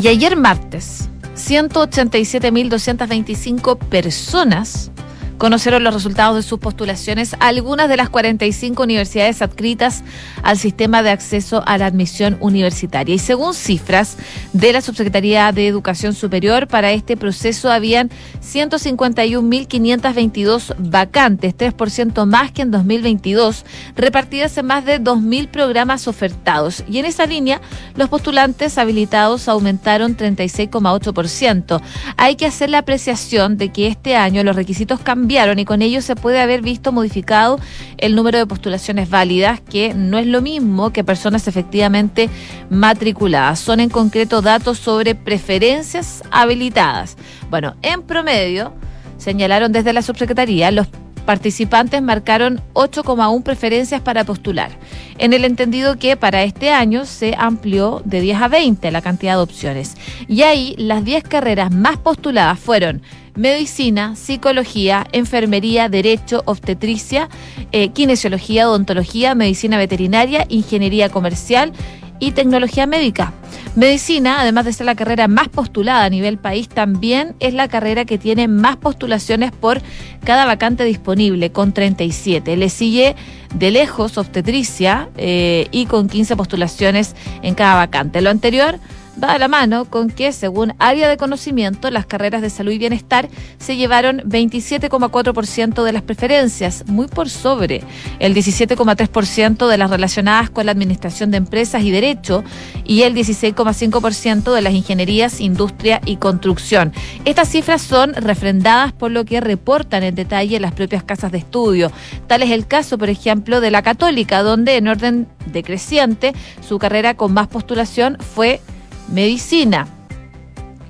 Y 0.00 0.08
ayer 0.08 0.36
martes, 0.36 1.10
187.225 1.34 3.78
personas 3.78 4.90
conocieron 5.38 5.84
los 5.84 5.94
resultados 5.94 6.36
de 6.36 6.42
sus 6.42 6.58
postulaciones 6.58 7.36
algunas 7.40 7.88
de 7.88 7.96
las 7.96 8.08
45 8.08 8.82
universidades 8.82 9.42
adscritas 9.42 10.02
al 10.42 10.58
sistema 10.58 11.02
de 11.02 11.10
acceso 11.10 11.62
a 11.66 11.76
la 11.78 11.86
admisión 11.86 12.36
universitaria. 12.40 13.14
Y 13.14 13.18
según 13.18 13.54
cifras 13.54 14.16
de 14.52 14.72
la 14.72 14.80
Subsecretaría 14.80 15.50
de 15.52 15.66
Educación 15.66 16.14
Superior, 16.14 16.68
para 16.68 16.92
este 16.92 17.16
proceso 17.16 17.70
habían 17.70 18.10
151.522 18.42 20.74
vacantes, 20.78 21.56
3% 21.56 22.26
más 22.26 22.52
que 22.52 22.62
en 22.62 22.70
2022, 22.70 23.64
repartidas 23.96 24.56
en 24.58 24.66
más 24.66 24.84
de 24.84 25.00
2.000 25.00 25.48
programas 25.48 26.06
ofertados. 26.08 26.84
Y 26.88 26.98
en 26.98 27.06
esa 27.06 27.26
línea, 27.26 27.60
los 27.96 28.08
postulantes 28.08 28.78
habilitados 28.78 29.48
aumentaron 29.48 30.16
36,8%. 30.16 31.82
Hay 32.16 32.36
que 32.36 32.46
hacer 32.46 32.70
la 32.70 32.78
apreciación 32.78 33.56
de 33.56 33.72
que 33.72 33.88
este 33.88 34.14
año 34.16 34.44
los 34.44 34.56
requisitos 34.56 35.00
cambiaron 35.00 35.23
y 35.26 35.64
con 35.64 35.82
ello 35.82 36.02
se 36.02 36.16
puede 36.16 36.40
haber 36.40 36.60
visto 36.60 36.92
modificado 36.92 37.58
el 37.96 38.14
número 38.14 38.38
de 38.38 38.46
postulaciones 38.46 39.08
válidas, 39.08 39.60
que 39.60 39.94
no 39.94 40.18
es 40.18 40.26
lo 40.26 40.42
mismo 40.42 40.90
que 40.90 41.02
personas 41.02 41.48
efectivamente 41.48 42.28
matriculadas. 42.70 43.58
Son 43.58 43.80
en 43.80 43.88
concreto 43.88 44.42
datos 44.42 44.78
sobre 44.78 45.14
preferencias 45.14 46.22
habilitadas. 46.30 47.16
Bueno, 47.48 47.74
en 47.82 48.02
promedio, 48.02 48.74
señalaron 49.16 49.72
desde 49.72 49.92
la 49.92 50.02
subsecretaría, 50.02 50.70
los 50.70 50.88
participantes 51.24 52.02
marcaron 52.02 52.60
8,1 52.74 53.42
preferencias 53.42 54.02
para 54.02 54.24
postular, 54.24 54.70
en 55.16 55.32
el 55.32 55.46
entendido 55.46 55.98
que 55.98 56.18
para 56.18 56.42
este 56.42 56.70
año 56.70 57.06
se 57.06 57.34
amplió 57.38 58.02
de 58.04 58.20
10 58.20 58.42
a 58.42 58.48
20 58.48 58.90
la 58.90 59.00
cantidad 59.00 59.36
de 59.36 59.42
opciones. 59.42 59.96
Y 60.28 60.42
ahí 60.42 60.74
las 60.76 61.02
10 61.02 61.24
carreras 61.24 61.70
más 61.70 61.96
postuladas 61.96 62.58
fueron 62.58 63.00
medicina, 63.36 64.16
psicología, 64.16 65.06
enfermería, 65.12 65.88
derecho, 65.88 66.42
obstetricia, 66.46 67.28
eh, 67.72 67.88
kinesiología, 67.90 68.68
odontología, 68.68 69.34
medicina 69.34 69.78
veterinaria, 69.78 70.46
ingeniería 70.48 71.08
comercial 71.08 71.72
y 72.20 72.32
tecnología 72.32 72.86
médica. 72.86 73.32
Medicina, 73.76 74.40
además 74.40 74.66
de 74.66 74.72
ser 74.72 74.86
la 74.86 74.94
carrera 74.94 75.26
más 75.26 75.48
postulada 75.48 76.04
a 76.04 76.10
nivel 76.10 76.38
país, 76.38 76.68
también 76.68 77.34
es 77.40 77.54
la 77.54 77.66
carrera 77.68 78.04
que 78.04 78.18
tiene 78.18 78.46
más 78.46 78.76
postulaciones 78.76 79.50
por 79.50 79.82
cada 80.24 80.46
vacante 80.46 80.84
disponible, 80.84 81.50
con 81.50 81.72
37. 81.72 82.56
Le 82.56 82.68
sigue 82.68 83.16
de 83.54 83.70
lejos 83.72 84.16
obstetricia 84.16 85.08
eh, 85.16 85.66
y 85.72 85.86
con 85.86 86.08
15 86.08 86.36
postulaciones 86.36 87.16
en 87.42 87.54
cada 87.54 87.74
vacante. 87.74 88.20
Lo 88.20 88.30
anterior 88.30 88.78
va 89.22 89.32
a 89.32 89.38
la 89.38 89.48
mano 89.48 89.84
con 89.84 90.10
que, 90.10 90.32
según 90.32 90.74
área 90.78 91.08
de 91.08 91.16
conocimiento, 91.16 91.90
las 91.90 92.06
carreras 92.06 92.42
de 92.42 92.50
salud 92.50 92.72
y 92.72 92.78
bienestar 92.78 93.28
se 93.58 93.76
llevaron 93.76 94.18
27,4% 94.20 95.82
de 95.84 95.92
las 95.92 96.02
preferencias, 96.02 96.84
muy 96.86 97.06
por 97.06 97.28
sobre 97.28 97.82
el 98.18 98.34
17,3% 98.34 99.66
de 99.66 99.78
las 99.78 99.90
relacionadas 99.90 100.50
con 100.50 100.66
la 100.66 100.72
administración 100.72 101.30
de 101.30 101.38
empresas 101.38 101.82
y 101.82 101.90
derecho 101.90 102.44
y 102.84 103.02
el 103.02 103.14
16,5% 103.14 104.52
de 104.52 104.62
las 104.62 104.72
ingenierías, 104.72 105.40
industria 105.40 106.00
y 106.04 106.16
construcción. 106.16 106.92
Estas 107.24 107.48
cifras 107.48 107.82
son 107.82 108.14
refrendadas 108.14 108.92
por 108.92 109.10
lo 109.10 109.24
que 109.24 109.40
reportan 109.40 110.02
en 110.02 110.14
detalle 110.14 110.60
las 110.60 110.72
propias 110.72 111.04
casas 111.04 111.32
de 111.32 111.38
estudio. 111.38 111.90
Tal 112.26 112.42
es 112.42 112.50
el 112.50 112.66
caso, 112.66 112.98
por 112.98 113.08
ejemplo, 113.08 113.60
de 113.60 113.70
la 113.70 113.82
católica, 113.82 114.42
donde 114.42 114.76
en 114.76 114.88
orden 114.88 115.28
decreciente 115.46 116.32
su 116.66 116.78
carrera 116.78 117.14
con 117.14 117.32
más 117.32 117.48
postulación 117.48 118.18
fue 118.18 118.60
medicina. 119.08 119.86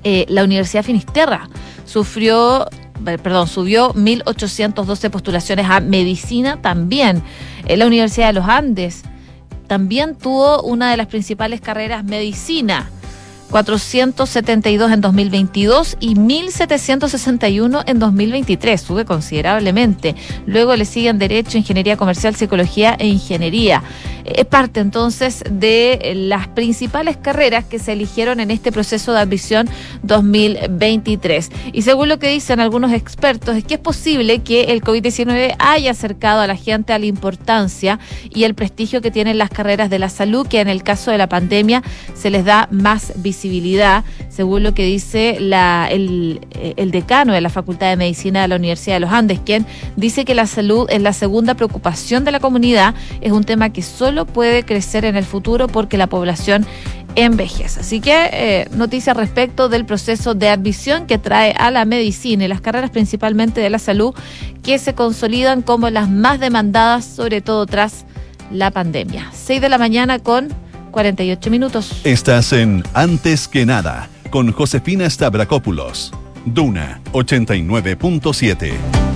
Eh, 0.02 0.26
la 0.28 0.44
Universidad 0.44 0.82
Finisterra 0.84 1.48
sufrió, 1.86 2.66
eh, 3.06 3.18
perdón, 3.18 3.46
subió 3.46 3.94
1.812 3.94 5.10
postulaciones 5.10 5.66
a 5.68 5.80
medicina 5.80 6.60
también. 6.60 7.22
Eh, 7.66 7.76
la 7.76 7.86
Universidad 7.86 8.28
de 8.28 8.32
los 8.34 8.48
Andes 8.48 9.02
también 9.66 10.14
tuvo 10.14 10.62
una 10.62 10.90
de 10.90 10.96
las 10.96 11.06
principales 11.06 11.60
carreras 11.60 12.04
medicina. 12.04 12.90
472 13.50 14.92
en 14.92 15.00
2022 15.00 15.96
y 16.00 16.14
1.761 16.14 17.84
en 17.86 17.98
2023, 17.98 18.80
sube 18.80 19.04
considerablemente. 19.04 20.14
Luego 20.46 20.74
le 20.76 20.84
siguen 20.84 21.18
Derecho, 21.18 21.58
Ingeniería 21.58 21.96
Comercial, 21.96 22.34
Psicología 22.34 22.96
e 22.98 23.06
Ingeniería. 23.06 23.82
Es 24.24 24.46
parte 24.46 24.80
entonces 24.80 25.44
de 25.50 26.14
las 26.16 26.48
principales 26.48 27.16
carreras 27.16 27.64
que 27.64 27.78
se 27.78 27.92
eligieron 27.92 28.40
en 28.40 28.50
este 28.50 28.72
proceso 28.72 29.12
de 29.12 29.20
admisión 29.20 29.68
2023. 30.02 31.50
Y 31.72 31.82
según 31.82 32.08
lo 32.08 32.18
que 32.18 32.28
dicen 32.28 32.58
algunos 32.58 32.92
expertos, 32.92 33.56
es 33.56 33.64
que 33.64 33.74
es 33.74 33.80
posible 33.80 34.42
que 34.42 34.64
el 34.72 34.82
COVID-19 34.82 35.56
haya 35.58 35.90
acercado 35.90 36.40
a 36.40 36.46
la 36.46 36.56
gente 36.56 36.92
a 36.92 36.98
la 36.98 37.06
importancia 37.06 37.98
y 38.30 38.44
el 38.44 38.54
prestigio 38.54 39.02
que 39.02 39.10
tienen 39.10 39.36
las 39.36 39.50
carreras 39.50 39.90
de 39.90 39.98
la 39.98 40.08
salud, 40.08 40.46
que 40.46 40.60
en 40.60 40.68
el 40.68 40.82
caso 40.82 41.10
de 41.10 41.18
la 41.18 41.28
pandemia 41.28 41.82
se 42.14 42.30
les 42.30 42.44
da 42.44 42.68
más 42.70 43.12
visibilidad, 43.16 43.33
según 44.28 44.62
lo 44.62 44.74
que 44.74 44.84
dice 44.84 45.36
el, 45.38 46.40
el 46.76 46.90
decano 46.90 47.32
de 47.32 47.40
la 47.40 47.50
Facultad 47.50 47.90
de 47.90 47.96
Medicina 47.96 48.42
de 48.42 48.48
la 48.48 48.56
Universidad 48.56 48.96
de 48.96 49.00
los 49.00 49.12
Andes, 49.12 49.40
quien 49.44 49.66
dice 49.96 50.24
que 50.24 50.34
la 50.34 50.46
salud 50.46 50.86
es 50.90 51.02
la 51.02 51.12
segunda 51.12 51.54
preocupación 51.54 52.24
de 52.24 52.32
la 52.32 52.40
comunidad, 52.40 52.94
es 53.20 53.32
un 53.32 53.44
tema 53.44 53.70
que 53.70 53.82
solo 53.82 54.26
puede 54.26 54.64
crecer 54.64 55.04
en 55.04 55.16
el 55.16 55.24
futuro 55.24 55.68
porque 55.68 55.98
la 55.98 56.06
población 56.06 56.66
envejece. 57.16 57.80
Así 57.80 58.00
que 58.00 58.30
eh, 58.32 58.68
noticias 58.72 59.16
respecto 59.16 59.68
del 59.68 59.84
proceso 59.84 60.34
de 60.34 60.48
admisión 60.48 61.06
que 61.06 61.18
trae 61.18 61.52
a 61.52 61.70
la 61.70 61.84
medicina 61.84 62.44
y 62.44 62.48
las 62.48 62.60
carreras 62.60 62.90
principalmente 62.90 63.60
de 63.60 63.70
la 63.70 63.78
salud 63.78 64.14
que 64.62 64.78
se 64.78 64.94
consolidan 64.94 65.62
como 65.62 65.90
las 65.90 66.08
más 66.08 66.40
demandadas, 66.40 67.04
sobre 67.04 67.40
todo 67.40 67.66
tras 67.66 68.04
la 68.50 68.70
pandemia. 68.70 69.30
6 69.32 69.60
de 69.60 69.68
la 69.68 69.78
mañana 69.78 70.18
con 70.18 70.48
48 70.94 71.50
minutos. 71.50 72.00
Estás 72.04 72.52
en 72.52 72.84
Antes 72.94 73.48
que 73.48 73.66
nada 73.66 74.08
con 74.30 74.52
Josefina 74.52 75.10
Stavrakopoulos. 75.10 76.12
Duna 76.46 77.00
89.7. 77.12 79.13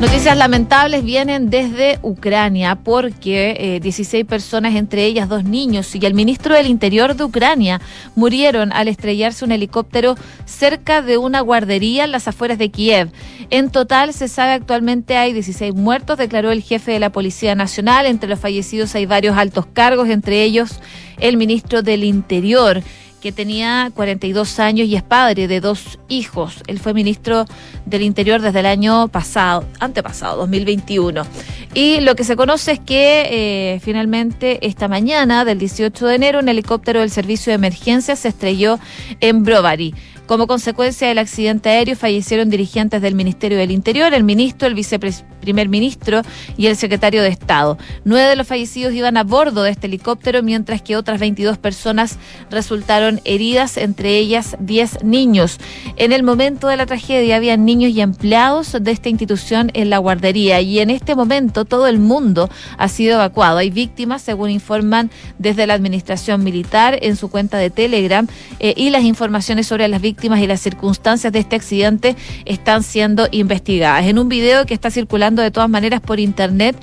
Noticias 0.00 0.36
lamentables 0.36 1.02
vienen 1.02 1.48
desde 1.48 1.98
Ucrania 2.02 2.74
porque 2.74 3.80
16 3.82 4.12
eh, 4.12 4.24
personas, 4.26 4.74
entre 4.74 5.06
ellas 5.06 5.26
dos 5.26 5.44
niños 5.44 5.94
y 5.94 6.04
el 6.04 6.12
ministro 6.12 6.54
del 6.54 6.66
Interior 6.66 7.16
de 7.16 7.24
Ucrania, 7.24 7.80
murieron 8.14 8.74
al 8.74 8.88
estrellarse 8.88 9.46
un 9.46 9.52
helicóptero 9.52 10.14
cerca 10.44 11.00
de 11.00 11.16
una 11.16 11.40
guardería 11.40 12.04
en 12.04 12.12
las 12.12 12.28
afueras 12.28 12.58
de 12.58 12.70
Kiev. 12.70 13.08
En 13.48 13.70
total, 13.70 14.12
se 14.12 14.28
sabe 14.28 14.52
actualmente 14.52 15.16
hay 15.16 15.32
16 15.32 15.74
muertos, 15.74 16.18
declaró 16.18 16.52
el 16.52 16.62
jefe 16.62 16.92
de 16.92 17.00
la 17.00 17.10
Policía 17.10 17.54
Nacional. 17.54 18.04
Entre 18.04 18.28
los 18.28 18.38
fallecidos 18.38 18.94
hay 18.94 19.06
varios 19.06 19.38
altos 19.38 19.64
cargos, 19.64 20.10
entre 20.10 20.42
ellos 20.42 20.78
el 21.18 21.38
ministro 21.38 21.80
del 21.82 22.04
Interior 22.04 22.82
que 23.26 23.32
tenía 23.32 23.90
42 23.92 24.60
años 24.60 24.86
y 24.86 24.94
es 24.94 25.02
padre 25.02 25.48
de 25.48 25.60
dos 25.60 25.98
hijos. 26.08 26.62
Él 26.68 26.78
fue 26.78 26.94
ministro 26.94 27.44
del 27.84 28.02
Interior 28.02 28.40
desde 28.40 28.60
el 28.60 28.66
año 28.66 29.08
pasado, 29.08 29.64
antepasado, 29.80 30.36
2021. 30.36 31.26
Y 31.74 31.98
lo 32.02 32.14
que 32.14 32.22
se 32.22 32.36
conoce 32.36 32.70
es 32.70 32.78
que 32.78 33.26
eh, 33.28 33.80
finalmente 33.80 34.64
esta 34.64 34.86
mañana 34.86 35.44
del 35.44 35.58
18 35.58 36.06
de 36.06 36.14
enero 36.14 36.38
un 36.38 36.48
helicóptero 36.48 37.00
del 37.00 37.10
Servicio 37.10 37.50
de 37.50 37.56
Emergencia 37.56 38.14
se 38.14 38.28
estrelló 38.28 38.78
en 39.18 39.42
Brovary. 39.42 39.92
Como 40.26 40.48
consecuencia 40.48 41.06
del 41.06 41.18
accidente 41.18 41.68
aéreo 41.68 41.94
fallecieron 41.94 42.50
dirigentes 42.50 43.00
del 43.00 43.14
Ministerio 43.14 43.58
del 43.58 43.70
Interior, 43.70 44.12
el 44.12 44.24
ministro, 44.24 44.66
el 44.66 44.74
viceprimer 44.74 45.68
ministro 45.68 46.22
y 46.56 46.66
el 46.66 46.76
secretario 46.76 47.22
de 47.22 47.28
Estado. 47.28 47.78
Nueve 48.04 48.30
de 48.30 48.34
los 48.34 48.48
fallecidos 48.48 48.92
iban 48.92 49.16
a 49.16 49.22
bordo 49.22 49.62
de 49.62 49.70
este 49.70 49.86
helicóptero, 49.86 50.42
mientras 50.42 50.82
que 50.82 50.96
otras 50.96 51.20
22 51.20 51.58
personas 51.58 52.18
resultaron 52.50 53.20
heridas, 53.24 53.76
entre 53.76 54.18
ellas 54.18 54.56
10 54.58 55.04
niños. 55.04 55.60
En 55.94 56.10
el 56.10 56.24
momento 56.24 56.66
de 56.66 56.76
la 56.76 56.86
tragedia 56.86 57.36
había 57.36 57.56
niños 57.56 57.92
y 57.92 58.00
empleados 58.00 58.76
de 58.80 58.90
esta 58.90 59.08
institución 59.08 59.70
en 59.74 59.90
la 59.90 59.98
guardería 59.98 60.60
y 60.60 60.80
en 60.80 60.90
este 60.90 61.14
momento 61.14 61.64
todo 61.64 61.86
el 61.86 62.00
mundo 62.00 62.50
ha 62.78 62.88
sido 62.88 63.14
evacuado. 63.14 63.58
Hay 63.58 63.70
víctimas, 63.70 64.22
según 64.22 64.50
informan 64.50 65.08
desde 65.38 65.68
la 65.68 65.74
administración 65.74 66.42
militar 66.42 66.98
en 67.02 67.14
su 67.14 67.30
cuenta 67.30 67.58
de 67.58 67.70
Telegram, 67.70 68.26
eh, 68.58 68.74
y 68.76 68.90
las 68.90 69.04
informaciones 69.04 69.68
sobre 69.68 69.86
las 69.86 70.00
víctimas 70.00 70.15
víctimas 70.16 70.40
y 70.40 70.46
las 70.46 70.62
circunstancias 70.62 71.30
de 71.30 71.40
este 71.40 71.56
accidente 71.56 72.16
están 72.46 72.82
siendo 72.82 73.28
investigadas. 73.32 74.06
En 74.06 74.18
un 74.18 74.30
video 74.30 74.64
que 74.64 74.72
está 74.72 74.90
circulando 74.90 75.42
de 75.42 75.50
todas 75.50 75.68
maneras 75.68 76.00
por 76.00 76.20
internet, 76.20 76.74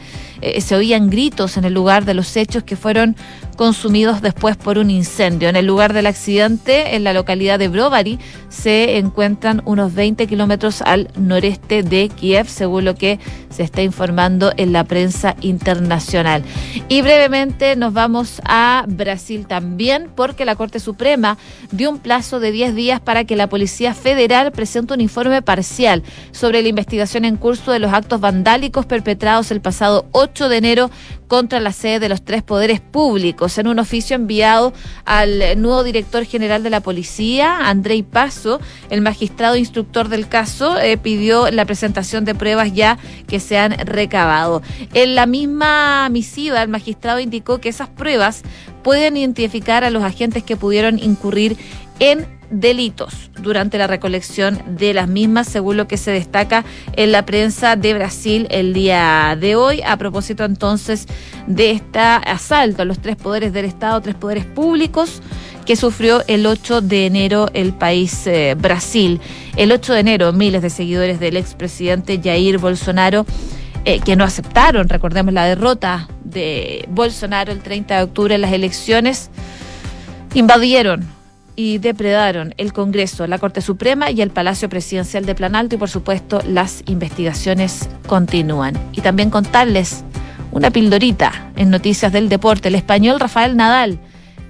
eh, 0.41 0.61
se 0.61 0.75
oían 0.75 1.09
gritos 1.09 1.57
en 1.57 1.65
el 1.65 1.73
lugar 1.73 2.05
de 2.05 2.13
los 2.13 2.37
hechos 2.37 2.63
que 2.63 2.75
fueron 2.75 3.15
consumidos 3.53 4.21
después 4.21 4.57
por 4.57 4.77
un 4.77 4.89
incendio. 4.89 5.49
En 5.49 5.55
el 5.55 5.65
lugar 5.65 5.93
del 5.93 6.07
accidente, 6.07 6.95
en 6.95 7.03
la 7.03 7.13
localidad 7.13 7.59
de 7.59 7.67
Brovary, 7.67 8.19
se 8.49 8.97
encuentran 8.97 9.61
unos 9.65 9.93
20 9.93 10.27
kilómetros 10.27 10.81
al 10.81 11.09
noreste 11.17 11.83
de 11.83 12.09
Kiev, 12.09 12.47
según 12.47 12.85
lo 12.85 12.95
que 12.95 13.19
se 13.49 13.63
está 13.63 13.81
informando 13.81 14.51
en 14.57 14.73
la 14.73 14.83
prensa 14.83 15.35
internacional. 15.41 16.43
Y 16.89 17.01
brevemente 17.01 17.75
nos 17.75 17.93
vamos 17.93 18.41
a 18.45 18.85
Brasil 18.87 19.45
también, 19.47 20.09
porque 20.15 20.45
la 20.45 20.55
Corte 20.55 20.79
Suprema 20.79 21.37
dio 21.71 21.89
un 21.89 21.99
plazo 21.99 22.39
de 22.39 22.51
10 22.51 22.75
días 22.75 22.99
para 22.99 23.25
que 23.25 23.35
la 23.35 23.47
Policía 23.47 23.93
Federal 23.93 24.51
presente 24.51 24.93
un 24.93 25.01
informe 25.01 25.41
parcial 25.41 26.03
sobre 26.31 26.61
la 26.61 26.67
investigación 26.67 27.25
en 27.25 27.37
curso 27.37 27.71
de 27.71 27.79
los 27.79 27.93
actos 27.93 28.19
vandálicos 28.19 28.85
perpetrados 28.85 29.51
el 29.51 29.61
pasado 29.61 30.05
8 30.11 30.49
de 30.49 30.57
enero 30.57 30.91
contra 31.33 31.59
la 31.59 31.71
sede 31.71 31.99
de 31.99 32.09
los 32.09 32.23
tres 32.23 32.43
poderes 32.43 32.79
públicos. 32.79 33.57
En 33.57 33.65
un 33.65 33.79
oficio 33.79 34.15
enviado 34.15 34.71
al 35.03 35.59
nuevo 35.59 35.83
director 35.83 36.25
general 36.25 36.61
de 36.61 36.69
la 36.69 36.79
policía, 36.79 37.67
Andrei 37.69 38.03
Paso, 38.03 38.61
el 38.91 39.01
magistrado 39.01 39.55
instructor 39.55 40.09
del 40.09 40.27
caso 40.27 40.79
eh, 40.79 40.95
pidió 40.95 41.49
la 41.49 41.65
presentación 41.65 42.23
de 42.23 42.35
pruebas 42.35 42.71
ya 42.73 42.99
que 43.25 43.39
se 43.39 43.57
han 43.57 43.71
recabado. 43.71 44.61
En 44.93 45.15
la 45.15 45.25
misma 45.25 46.07
misiva, 46.09 46.61
el 46.61 46.69
magistrado 46.69 47.19
indicó 47.19 47.57
que 47.57 47.69
esas 47.69 47.89
pruebas 47.89 48.43
pueden 48.83 49.17
identificar 49.17 49.83
a 49.83 49.89
los 49.89 50.03
agentes 50.03 50.43
que 50.43 50.55
pudieron 50.55 50.99
incurrir 50.99 51.57
en 51.99 52.27
delitos 52.53 53.31
durante 53.41 53.77
la 53.77 53.87
recolección 53.87 54.61
de 54.77 54.93
las 54.93 55.07
mismas, 55.07 55.47
según 55.47 55.77
lo 55.77 55.87
que 55.87 55.97
se 55.97 56.11
destaca 56.11 56.63
en 56.95 57.11
la 57.11 57.25
prensa 57.25 57.75
de 57.75 57.93
Brasil 57.93 58.47
el 58.51 58.73
día 58.73 59.37
de 59.39 59.55
hoy, 59.55 59.81
a 59.81 59.97
propósito 59.97 60.45
entonces 60.45 61.07
de 61.47 61.71
este 61.71 61.99
asalto 61.99 62.83
a 62.83 62.85
los 62.85 62.99
tres 62.99 63.15
poderes 63.15 63.53
del 63.53 63.65
Estado, 63.65 64.01
tres 64.01 64.15
poderes 64.15 64.45
públicos 64.45 65.21
que 65.65 65.75
sufrió 65.75 66.23
el 66.27 66.45
8 66.45 66.81
de 66.81 67.05
enero 67.05 67.49
el 67.53 67.73
país 67.73 68.27
eh, 68.27 68.55
Brasil. 68.57 69.19
El 69.55 69.71
8 69.71 69.93
de 69.93 69.99
enero, 69.99 70.33
miles 70.33 70.61
de 70.61 70.69
seguidores 70.69 71.19
del 71.19 71.37
expresidente 71.37 72.19
Jair 72.21 72.57
Bolsonaro, 72.57 73.25
eh, 73.85 73.99
que 73.99 74.15
no 74.15 74.23
aceptaron, 74.23 74.89
recordemos 74.89 75.33
la 75.33 75.45
derrota 75.45 76.07
de 76.23 76.85
Bolsonaro 76.89 77.51
el 77.51 77.61
30 77.61 77.97
de 77.97 78.03
octubre 78.03 78.35
en 78.35 78.41
las 78.41 78.53
elecciones, 78.53 79.29
invadieron 80.33 81.05
y 81.55 81.77
depredaron 81.77 82.53
el 82.57 82.73
Congreso, 82.73 83.27
la 83.27 83.37
Corte 83.37 83.61
Suprema 83.61 84.11
y 84.11 84.21
el 84.21 84.31
Palacio 84.31 84.69
Presidencial 84.69 85.25
de 85.25 85.35
Planalto 85.35 85.75
y 85.75 85.77
por 85.77 85.89
supuesto 85.89 86.41
las 86.47 86.83
investigaciones 86.85 87.89
continúan. 88.07 88.73
Y 88.93 89.01
también 89.01 89.29
contarles 89.29 90.03
una 90.51 90.71
pildorita 90.71 91.51
en 91.55 91.69
noticias 91.69 92.11
del 92.11 92.29
deporte. 92.29 92.69
El 92.69 92.75
español 92.75 93.19
Rafael 93.19 93.55
Nadal 93.55 93.99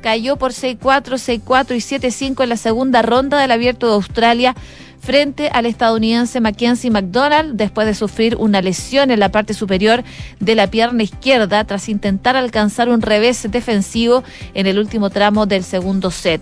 cayó 0.02 0.38
por 0.38 0.52
6-4, 0.52 0.80
6-4 0.82 1.76
y 1.76 2.34
7-5 2.36 2.44
en 2.44 2.50
la 2.50 2.58
segunda 2.58 3.02
ronda 3.02 3.39
del 3.39 3.52
Abierto 3.52 3.88
de 3.88 3.94
Australia 3.94 4.56
frente 5.00 5.50
al 5.50 5.66
estadounidense 5.66 6.39
Mackenzie 6.39 6.89
McDonald 6.89 7.56
después 7.56 7.86
de 7.86 7.94
sufrir 7.94 8.38
una 8.38 8.62
lesión 8.62 9.12
en 9.12 9.20
la 9.20 9.30
parte 9.30 9.54
superior 9.54 10.04
de 10.39 10.56
la 10.56 10.68
pierna 10.68 11.04
izquierda 11.04 11.66
tras 11.66 11.89
intentar 11.89 12.38
alcanzar 12.38 12.88
un 12.88 13.02
revés 13.02 13.46
defensivo 13.52 14.24
en 14.54 14.66
el 14.66 14.80
último 14.80 15.10
tramo 15.10 15.46
del 15.46 15.66
segundo 15.66 16.10
set. 16.10 16.42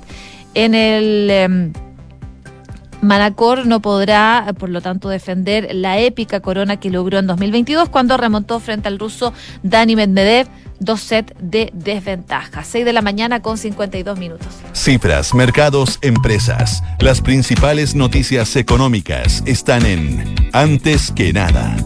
En 0.53 0.75
el 0.75 1.29
em, 1.29 1.73
Manacor 3.01 3.65
no 3.65 3.81
podrá, 3.81 4.53
por 4.57 4.69
lo 4.69 4.81
tanto, 4.81 5.09
defender 5.09 5.69
la 5.73 5.99
épica 5.99 6.39
corona 6.39 6.77
que 6.77 6.89
logró 6.89 7.19
en 7.19 7.27
2022 7.27 7.89
cuando 7.89 8.17
remontó 8.17 8.59
frente 8.59 8.87
al 8.87 8.99
ruso 8.99 9.33
Dani 9.63 9.95
Medvedev 9.95 10.47
dos 10.81 10.99
sets 11.01 11.33
de 11.39 11.69
desventaja. 11.73 12.63
6 12.63 12.83
de 12.83 12.91
la 12.91 13.01
mañana 13.01 13.41
con 13.41 13.57
52 13.57 14.17
minutos. 14.19 14.47
Cifras, 14.73 15.33
mercados, 15.33 15.99
empresas. 16.01 16.83
Las 16.99 17.21
principales 17.21 17.95
noticias 17.95 18.55
económicas 18.55 19.43
están 19.45 19.85
en 19.85 20.35
Antes 20.51 21.11
que 21.11 21.31
nada. 21.31 21.77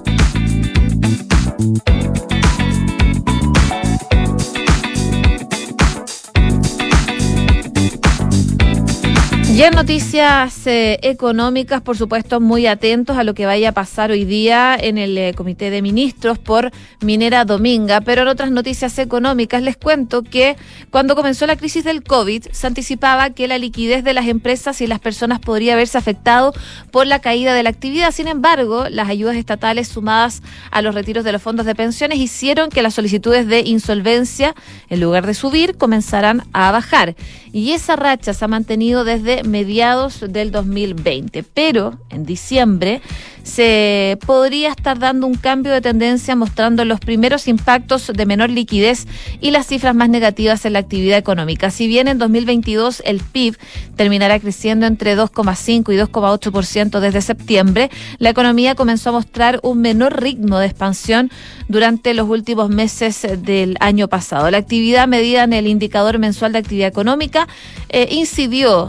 Y 9.56 9.64
en 9.64 9.74
noticias 9.74 10.68
eh, 10.68 11.00
económicas, 11.02 11.82
por 11.82 11.96
supuesto, 11.96 12.42
muy 12.42 12.68
atentos 12.68 13.18
a 13.18 13.24
lo 13.24 13.34
que 13.34 13.46
vaya 13.46 13.70
a 13.70 13.72
pasar 13.72 14.12
hoy 14.12 14.26
día 14.26 14.76
en 14.78 14.98
el 14.98 15.18
eh, 15.18 15.34
Comité 15.34 15.70
de 15.70 15.82
Ministros 15.82 16.38
por 16.38 16.72
Minera 17.00 17.46
Dominga. 17.46 18.02
Pero 18.02 18.24
en 18.24 18.28
otras 18.28 18.52
noticias 18.52 19.00
económicas 19.00 19.64
les 19.64 19.78
cuento 19.78 20.24
que 20.24 20.58
cuando 20.92 21.16
comenzó 21.16 21.48
la 21.48 21.56
crisis 21.56 21.86
del 21.86 22.04
COVID 22.04 22.48
se 22.52 22.68
anticipaba 22.68 23.30
que 23.30 23.48
la 23.48 23.58
liquidez 23.58 24.04
de 24.04 24.14
las 24.14 24.28
empresas 24.28 24.82
y 24.82 24.88
las 24.88 25.00
personas 25.00 25.40
podría 25.40 25.78
verse 25.78 25.98
afectado 25.98 26.54
por 26.92 27.08
la 27.08 27.20
caída 27.20 27.54
de 27.54 27.64
la 27.64 27.70
actividad. 27.70 28.12
Sin 28.12 28.28
embargo, 28.28 28.90
las 28.90 29.08
ayudas 29.08 29.38
estatales 29.38 29.88
sumadas 29.88 30.44
a 30.70 30.82
los 30.82 30.94
retiros 30.94 31.24
de 31.24 31.32
los 31.32 31.42
fondos 31.42 31.66
de 31.66 31.76
pensiones 31.76 32.20
hicieron 32.20 32.70
que 32.70 32.82
las 32.82 32.94
solicitudes 32.94 33.48
de 33.48 33.62
insolvencia, 33.62 34.54
en 34.90 35.00
lugar 35.00 35.26
de 35.26 35.34
subir, 35.34 35.78
comenzaran 35.78 36.44
a 36.52 36.72
bajar. 36.72 37.16
Y 37.54 37.72
esa 37.72 37.96
racha 37.96 38.34
se 38.34 38.44
ha 38.44 38.50
mantenido 38.50 39.06
desde 39.06 39.45
mediados 39.48 40.24
del 40.28 40.52
2020. 40.52 41.44
Pero 41.44 42.00
en 42.10 42.26
diciembre 42.26 43.02
se 43.46 44.18
podría 44.26 44.70
estar 44.70 44.98
dando 44.98 45.28
un 45.28 45.36
cambio 45.36 45.72
de 45.72 45.80
tendencia 45.80 46.36
mostrando 46.36 46.84
los 46.84 47.00
primeros 47.00 47.48
impactos 47.48 48.12
de 48.14 48.26
menor 48.26 48.50
liquidez 48.50 49.06
y 49.40 49.52
las 49.52 49.68
cifras 49.68 49.94
más 49.94 50.10
negativas 50.10 50.66
en 50.66 50.74
la 50.74 50.80
actividad 50.80 51.20
económica. 51.20 51.70
Si 51.70 51.88
bien 51.88 52.08
en 52.08 52.18
2022 52.18 53.04
el 53.06 53.20
PIB 53.20 53.56
terminará 53.96 54.40
creciendo 54.40 54.88
entre 54.88 55.16
2,5 55.16 55.94
y 55.94 55.98
2,8% 55.98 57.00
desde 57.00 57.22
septiembre, 57.22 57.92
la 58.18 58.32
economía 58.32 58.74
comenzó 58.74 59.10
a 59.10 59.14
mostrar 59.14 59.60
un 59.62 59.80
menor 59.80 60.22
ritmo 60.22 60.58
de 60.58 60.66
expansión 60.66 61.30
durante 61.68 62.16
los 62.16 62.28
últimos 62.28 62.70
meses 62.70 63.28
del 63.44 63.78
año 63.80 64.08
pasado. 64.08 64.50
La 64.50 64.58
actividad 64.58 65.08
medida 65.08 65.44
en 65.44 65.54
el 65.54 65.68
indicador 65.68 66.18
mensual 66.18 66.52
de 66.52 66.60
actividad 66.60 66.88
económica 66.88 67.48
eh, 67.90 68.08
incidió 68.10 68.88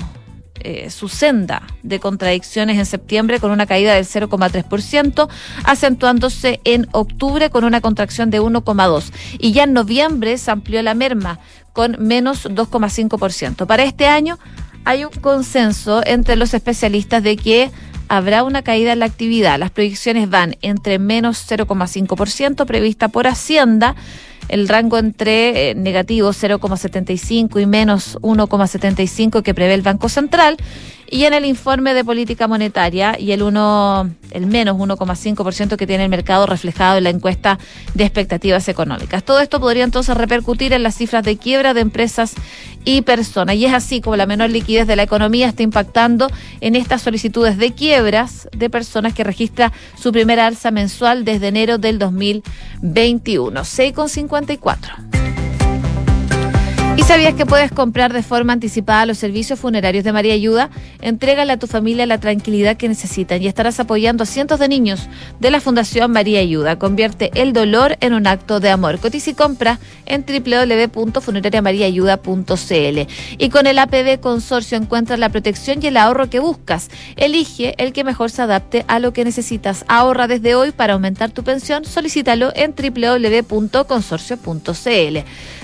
eh, 0.61 0.91
su 0.91 1.09
senda 1.09 1.63
de 1.83 2.01
contradicciones 2.01 2.79
en 2.79 2.87
septiembre 2.87 3.41
con 3.41 3.51
una 3.51 3.67
caída 3.67 3.95
del 3.95 4.05
0,3%, 4.05 5.29
acentuándose 5.65 6.61
en 6.65 6.87
octubre 6.93 7.51
con 7.51 7.65
una 7.65 7.81
contracción 7.81 8.31
de 8.31 8.41
1,2%. 8.41 9.13
Y 9.39 9.53
ya 9.53 9.65
en 9.65 9.73
noviembre 9.73 10.39
se 10.39 10.51
amplió 10.51 10.83
la 10.83 10.95
merma 10.95 11.39
con 11.73 11.97
menos 11.99 12.47
2,5%. 12.47 13.67
Para 13.67 13.85
este 13.85 14.07
año 14.07 14.39
hay 14.85 15.05
un 15.05 15.11
consenso 15.11 16.01
entre 16.07 16.37
los 16.37 16.55
especialistas 16.55 17.23
de 17.23 17.37
que 17.37 17.71
habrá 18.09 18.45
una 18.45 18.63
caída 18.63 18.93
en 18.93 19.01
la 19.01 19.07
actividad. 19.07 19.59
Las 19.59 19.71
proyecciones 19.71 20.31
van 20.31 20.57
entre 20.63 20.99
menos 20.99 21.45
0,5% 21.51 22.67
prevista 22.67 23.09
por 23.09 23.27
Hacienda 23.27 23.97
el 24.49 24.69
rango 24.69 24.99
entre 24.99 25.71
eh, 25.71 25.75
negativo 25.75 26.31
0,75 26.31 27.61
y 27.61 27.67
menos 27.67 28.19
1,75 28.21 29.43
que 29.43 29.55
prevé 29.55 29.75
el 29.75 29.83
Banco 29.83 30.09
Central 30.09 30.57
y 31.09 31.25
en 31.25 31.35
el 31.35 31.45
informe 31.45 31.95
de 31.95 32.05
política 32.05 32.49
monetaria 32.49 33.17
y 33.19 33.33
el 33.33 33.43
uno, 33.43 34.11
el 34.33 34.47
menos 34.47 34.77
1,5% 34.77 35.77
que 35.77 35.87
tiene 35.87 36.05
el 36.05 36.11
mercado 36.11 36.47
reflejado 36.47 36.99
en 36.99 37.05
la 37.05 37.11
encuesta 37.11 37.59
de 37.95 38.05
expectativas 38.05 38.69
económicas. 38.69 39.23
Todo 39.25 39.41
esto 39.41 39.61
podría 39.61 39.85
entonces 39.85 40.17
repercutir 40.17 40.73
en 40.73 40.83
las 40.83 40.97
cifras 40.97 41.23
de 41.25 41.37
quiebra 41.37 41.75
de 41.75 41.81
empresas 41.81 42.35
y 42.87 43.03
personas. 43.03 43.57
Y 43.57 43.67
es 43.67 43.75
así 43.75 44.01
como 44.01 44.17
la 44.17 44.25
menor 44.25 44.49
liquidez 44.49 44.87
de 44.87 44.97
la 44.97 45.03
economía 45.03 45.49
está 45.49 45.63
impactando 45.63 46.31
en 46.63 46.77
estas 46.77 47.03
solicitudes 47.03 47.59
de 47.59 47.73
quiebras 47.73 48.49
de 48.57 48.71
personas 48.71 49.13
que 49.13 49.25
registra 49.25 49.73
su 49.99 50.13
primera 50.13 50.47
alza 50.47 50.71
mensual 50.71 51.27
desde 51.27 51.49
enero 51.49 51.77
del 51.77 51.99
2021. 51.99 53.61
6,54. 53.61 55.26
¿Y 56.97 57.03
sabías 57.03 57.35
que 57.35 57.45
puedes 57.45 57.71
comprar 57.71 58.15
de 58.15 58.23
forma 58.23 58.55
anticipada 58.55 59.05
los 59.05 59.19
servicios 59.19 59.61
funerarios 59.61 60.03
de 60.03 60.13
María 60.13 60.33
Ayuda? 60.33 60.71
Entrégale 61.03 61.53
a 61.53 61.59
tu 61.59 61.67
familia 61.67 62.07
la 62.07 62.21
tranquilidad 62.21 62.79
que 62.79 62.89
necesitan 62.89 63.43
y 63.43 63.49
estarás 63.49 63.79
apoyando 63.79 64.23
a 64.23 64.27
cientos 64.27 64.59
de 64.59 64.69
niños 64.69 65.07
de 65.39 65.51
la 65.51 65.61
Fundación 65.61 66.11
María 66.11 66.41
Ayuda. 66.41 66.79
Convierte 66.79 67.31
el 67.35 67.53
dolor 67.53 67.99
en 68.01 68.15
un 68.15 68.27
acto 68.27 68.61
de 68.61 68.71
amor. 68.71 68.99
Cotiza 68.99 69.29
y 69.29 69.35
compra 69.35 69.79
en 70.07 70.25
www.funerariamariaayuda.cl. 70.25 73.13
Y 73.37 73.51
con 73.51 73.67
el 73.67 73.79
APB 73.79 74.19
Consorcio 74.19 74.79
encuentras 74.79 75.19
la 75.19 75.29
protección 75.29 75.83
y 75.83 75.89
el 75.89 75.99
ahorro 75.99 76.31
que 76.31 76.41
buscas. 76.41 76.89
Elige 77.17 77.75
el 77.77 77.93
que 77.93 78.05
mejor 78.05 78.31
se 78.31 78.41
adapte 78.41 78.87
a 78.89 79.01
lo 79.01 79.13
que 79.13 79.27
necesitas. 79.27 79.85
Ahorra 79.87 80.29
desde 80.29 80.55
hoy 80.55 80.73
para 80.73 80.95
aumentar 80.95 81.31
tu 81.31 81.45
pensión. 81.45 81.85
Solicítalo 81.85 82.53
en 82.55 82.75
www.consorcio.cl. 82.75 85.19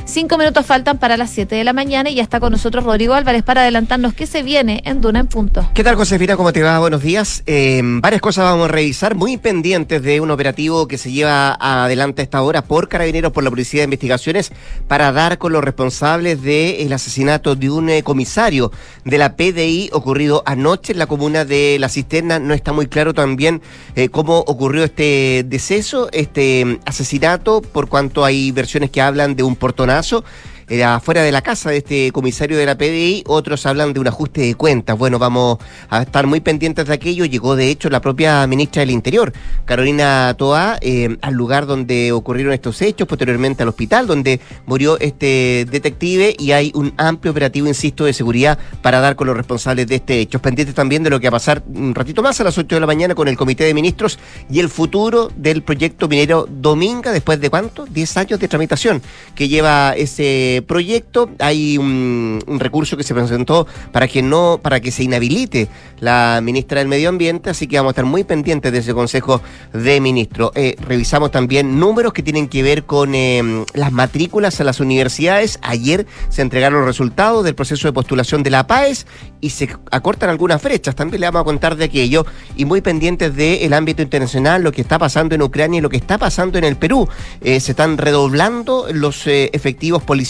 Cinco 0.05 0.37
minutos 0.37 0.67
faltan 0.67 0.99
para 0.99 1.17
las 1.17 1.31
7 1.31 1.55
de 1.55 1.65
la 1.65 1.73
mañana 1.73 2.11
y 2.11 2.17
ya 2.17 2.23
está 2.23 2.41
con 2.41 2.51
nosotros 2.53 2.85
Rodrigo 2.85 3.15
Álvarez 3.15 3.43
para 3.45 3.63
adelantarnos 3.63 4.15
qué 4.15 4.27
se 4.27 4.43
viene 4.43 4.83
en 4.85 5.01
Duna 5.01 5.21
en 5.21 5.29
Punto. 5.29 5.69
¿Qué 5.75 5.85
tal, 5.85 5.95
Josefina? 5.95 6.37
¿Cómo 6.37 6.53
te 6.53 6.63
va? 6.63 6.79
Buenos 6.81 7.03
días. 7.03 7.43
Eh, 7.47 7.81
varias 7.85 8.21
cosas 8.21 8.45
vamos 8.45 8.69
a 8.69 8.73
revisar, 8.73 9.15
muy 9.15 9.37
pendientes 9.37 10.03
de 10.03 10.21
un 10.21 10.31
operativo 10.31 10.89
que 10.89 10.99
se 10.99 11.13
lleva 11.13 11.57
adelante 11.59 12.21
a 12.21 12.25
esta 12.25 12.43
hora 12.43 12.63
por 12.63 12.89
Carabineros, 12.89 13.33
por 13.33 13.45
la 13.45 13.51
Policía 13.51 13.81
de 13.81 13.85
Investigaciones, 13.85 14.53
para 14.89 15.13
dar 15.13 15.39
con 15.39 15.53
los 15.53 15.63
responsables 15.63 16.43
del 16.43 16.93
asesinato 16.93 17.55
de 17.55 17.71
un 17.71 17.89
eh, 17.89 18.03
comisario 18.03 18.73
de 19.05 19.19
la 19.19 19.37
PDI 19.37 19.91
ocurrido 19.93 20.43
anoche 20.47 20.93
en 20.93 20.99
la 20.99 21.07
comuna 21.07 21.45
de 21.45 21.77
La 21.79 21.89
Cisterna. 21.89 22.39
No 22.41 22.55
está 22.55 22.73
muy 22.73 22.87
claro 22.87 23.15
también 23.15 23.63
eh, 23.95 24.09
cómo 24.09 24.39
ocurrió 24.41 24.85
este 24.85 25.45
deceso, 25.47 26.09
este 26.13 26.65
mm, 26.65 26.81
asesinato, 26.87 27.63
por 27.63 27.89
cuanto 27.89 28.25
hay 28.25 28.51
versiones 28.51 28.91
que 28.91 29.01
hablan 29.01 29.37
de 29.37 29.45
un 29.45 29.57
campeonazo 29.93 30.25
era 30.69 31.01
fuera 31.01 31.23
de 31.23 31.33
la 31.33 31.43
casa 31.43 31.71
de 31.71 31.79
este 31.79 32.13
comisario 32.13 32.57
de 32.57 32.67
la 32.67 32.77
PDI, 32.77 33.25
otros 33.27 33.67
hablan 33.67 33.93
de 33.93 34.01
un 34.01 34.09
ajuste 34.09 34.43
de 34.43 34.55
cuentas. 34.55 34.97
Bueno, 34.97 35.19
vamos 35.19 35.59
a 35.89 36.03
estar 36.03 36.27
muy 36.27 36.41
pendientes 36.41 36.87
de 36.87 36.95
aquello. 36.95 37.25
Llegó, 37.25 37.57
de 37.57 37.69
hecho, 37.69 37.91
la 37.91 38.01
propia 38.01 38.47
ministra 38.47 38.81
del 38.81 38.91
Interior, 38.91 39.33
Carolina 39.65 40.35
Toa, 40.39 40.79
eh, 40.81 41.17
al 41.21 41.35
lugar 41.35 41.67
donde 41.67 42.13
ocurrieron 42.13 42.53
estos 42.53 42.81
hechos, 42.83 43.07
posteriormente 43.07 43.63
al 43.63 43.69
hospital 43.69 44.07
donde 44.07 44.41
murió 44.67 44.99
este 45.01 45.67
detective 45.71 46.35
y 46.39 46.53
hay 46.53 46.73
un 46.75 46.93
amplio 46.97 47.33
operativo, 47.33 47.67
insisto, 47.67 48.05
de 48.05 48.13
seguridad 48.13 48.59
para 48.81 49.01
dar 49.01 49.17
con 49.17 49.27
los 49.27 49.37
responsables 49.37 49.87
de 49.87 49.97
este 49.97 50.21
hecho. 50.21 50.41
Pendientes 50.41 50.75
también 50.75 51.03
de 51.03 51.11
lo 51.11 51.21
que 51.21 51.29
va 51.29 51.37
a 51.37 51.41
pasar 51.41 51.63
un 51.67 51.95
ratito 51.95 52.23
más 52.23 52.41
a 52.41 52.45
las 52.45 52.57
8 52.57 52.77
de 52.77 52.81
la 52.81 52.87
mañana 52.87 53.15
con 53.15 53.29
el 53.29 53.37
Comité 53.37 53.65
de 53.65 53.75
Ministros 53.75 54.19
y 54.51 54.61
el 54.61 54.69
futuro 54.69 55.31
del 55.37 55.63
proyecto 55.63 56.09
minero 56.09 56.47
Dominga, 56.49 57.13
después 57.13 57.41
de 57.41 57.51
cuánto? 57.51 57.87
10 57.87 58.17
años 58.17 58.41
de 58.41 58.49
tramitación 58.49 59.03
que 59.35 59.49
lleva 59.49 59.95
ese 59.97 60.52
proyecto. 60.61 61.31
Hay 61.39 61.79
un, 61.79 62.41
recurso 62.59 62.97
que 62.97 63.03
se 63.05 63.15
presentó 63.15 63.67
para 63.93 64.07
que 64.07 64.23
no, 64.23 64.61
para 64.63 64.81
que 64.81 64.91
se 64.91 65.05
inhabilite 65.05 65.69
la 66.01 66.41
ministra 66.43 66.81
del 66.81 66.89
Medio 66.89 67.09
Ambiente, 67.09 67.49
así 67.49 67.67
que 67.67 67.77
vamos 67.77 67.91
a 67.91 67.93
estar 67.93 68.05
muy 68.05 68.25
pendientes 68.25 68.73
de 68.73 68.79
ese 68.79 68.93
Consejo 68.93 69.41
de 69.73 70.01
Ministros. 70.01 70.51
Eh, 70.55 70.77
revisamos 70.81 71.31
también 71.31 71.79
números 71.79 72.13
que 72.13 72.23
tienen 72.23 72.49
que 72.49 72.63
ver 72.63 72.85
con 72.85 73.15
em, 73.15 73.65
las 73.73 73.93
matrículas 73.93 74.61
a 74.61 74.65
las 74.65 74.81
universidades. 74.81 75.59
Ayer 75.63 76.07
se 76.29 76.43
entregaron 76.43 76.81
los 76.81 76.87
resultados 76.87 77.45
del 77.45 77.55
proceso 77.55 77.89
de 77.89 77.93
postulación 77.93 78.43
de 78.43 78.51
la 78.51 78.67
PAES 78.67 79.07
y 79.41 79.51
se 79.51 79.69
acortan 79.91 80.31
algunas 80.31 80.63
brechas. 80.63 80.95
También 80.95 81.21
le 81.21 81.27
vamos 81.27 81.43
a 81.43 81.45
contar 81.45 81.77
de 81.77 81.85
aquello 81.85 82.27
y 82.57 82.65
muy 82.65 82.81
pendientes 82.81 83.35
del 83.35 83.73
ámbito 83.73 84.03
internacional, 84.03 84.63
lo 84.63 84.73
que 84.73 84.83
está 84.83 84.99
pasando 84.99 85.35
en 85.35 85.43
Ucrania 85.43 85.79
y 85.79 85.81
lo 85.81 85.89
que 85.89 85.97
está 85.97 86.19
pasando 86.19 86.59
en 86.59 86.65
el 86.65 86.77
Perú. 86.77 87.09
Eh, 87.41 87.61
se 87.61 87.73
están 87.73 87.99
redoblando 87.99 88.87
los 88.93 89.27
eh, 89.27 89.51
efectivos 89.53 90.03
policiales 90.03 90.23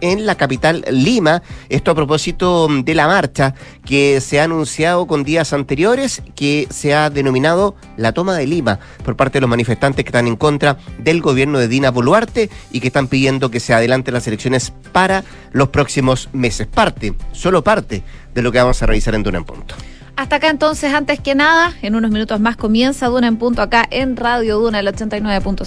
en 0.00 0.26
la 0.26 0.34
capital 0.34 0.84
Lima. 0.90 1.42
Esto 1.70 1.90
a 1.90 1.94
propósito 1.94 2.68
de 2.68 2.94
la 2.94 3.06
marcha 3.06 3.54
que 3.86 4.20
se 4.20 4.38
ha 4.38 4.44
anunciado 4.44 5.06
con 5.06 5.24
días 5.24 5.54
anteriores, 5.54 6.22
que 6.34 6.66
se 6.70 6.94
ha 6.94 7.08
denominado 7.08 7.74
la 7.96 8.12
toma 8.12 8.36
de 8.36 8.46
Lima 8.46 8.78
por 9.02 9.16
parte 9.16 9.38
de 9.38 9.40
los 9.40 9.50
manifestantes 9.50 10.04
que 10.04 10.10
están 10.10 10.26
en 10.26 10.36
contra 10.36 10.76
del 10.98 11.22
gobierno 11.22 11.58
de 11.58 11.68
Dina 11.68 11.90
Boluarte 11.90 12.50
y 12.70 12.80
que 12.80 12.88
están 12.88 13.08
pidiendo 13.08 13.50
que 13.50 13.60
se 13.60 13.72
adelanten 13.72 14.12
las 14.12 14.26
elecciones 14.26 14.74
para 14.92 15.24
los 15.52 15.70
próximos 15.70 16.28
meses. 16.34 16.66
Parte, 16.66 17.14
solo 17.32 17.64
parte 17.64 18.02
de 18.34 18.42
lo 18.42 18.52
que 18.52 18.58
vamos 18.58 18.82
a 18.82 18.86
revisar 18.86 19.14
en 19.14 19.22
Duna 19.22 19.38
en 19.38 19.44
Punto. 19.44 19.74
Hasta 20.16 20.36
acá 20.36 20.48
entonces, 20.48 20.94
antes 20.94 21.20
que 21.20 21.34
nada, 21.34 21.74
en 21.82 21.94
unos 21.94 22.10
minutos 22.10 22.40
más 22.40 22.56
comienza 22.56 23.06
Duna 23.08 23.26
en 23.26 23.36
Punto 23.36 23.60
acá 23.60 23.86
en 23.90 24.16
Radio 24.16 24.58
Duna, 24.58 24.80
el 24.80 24.86
89.7. 24.86 25.66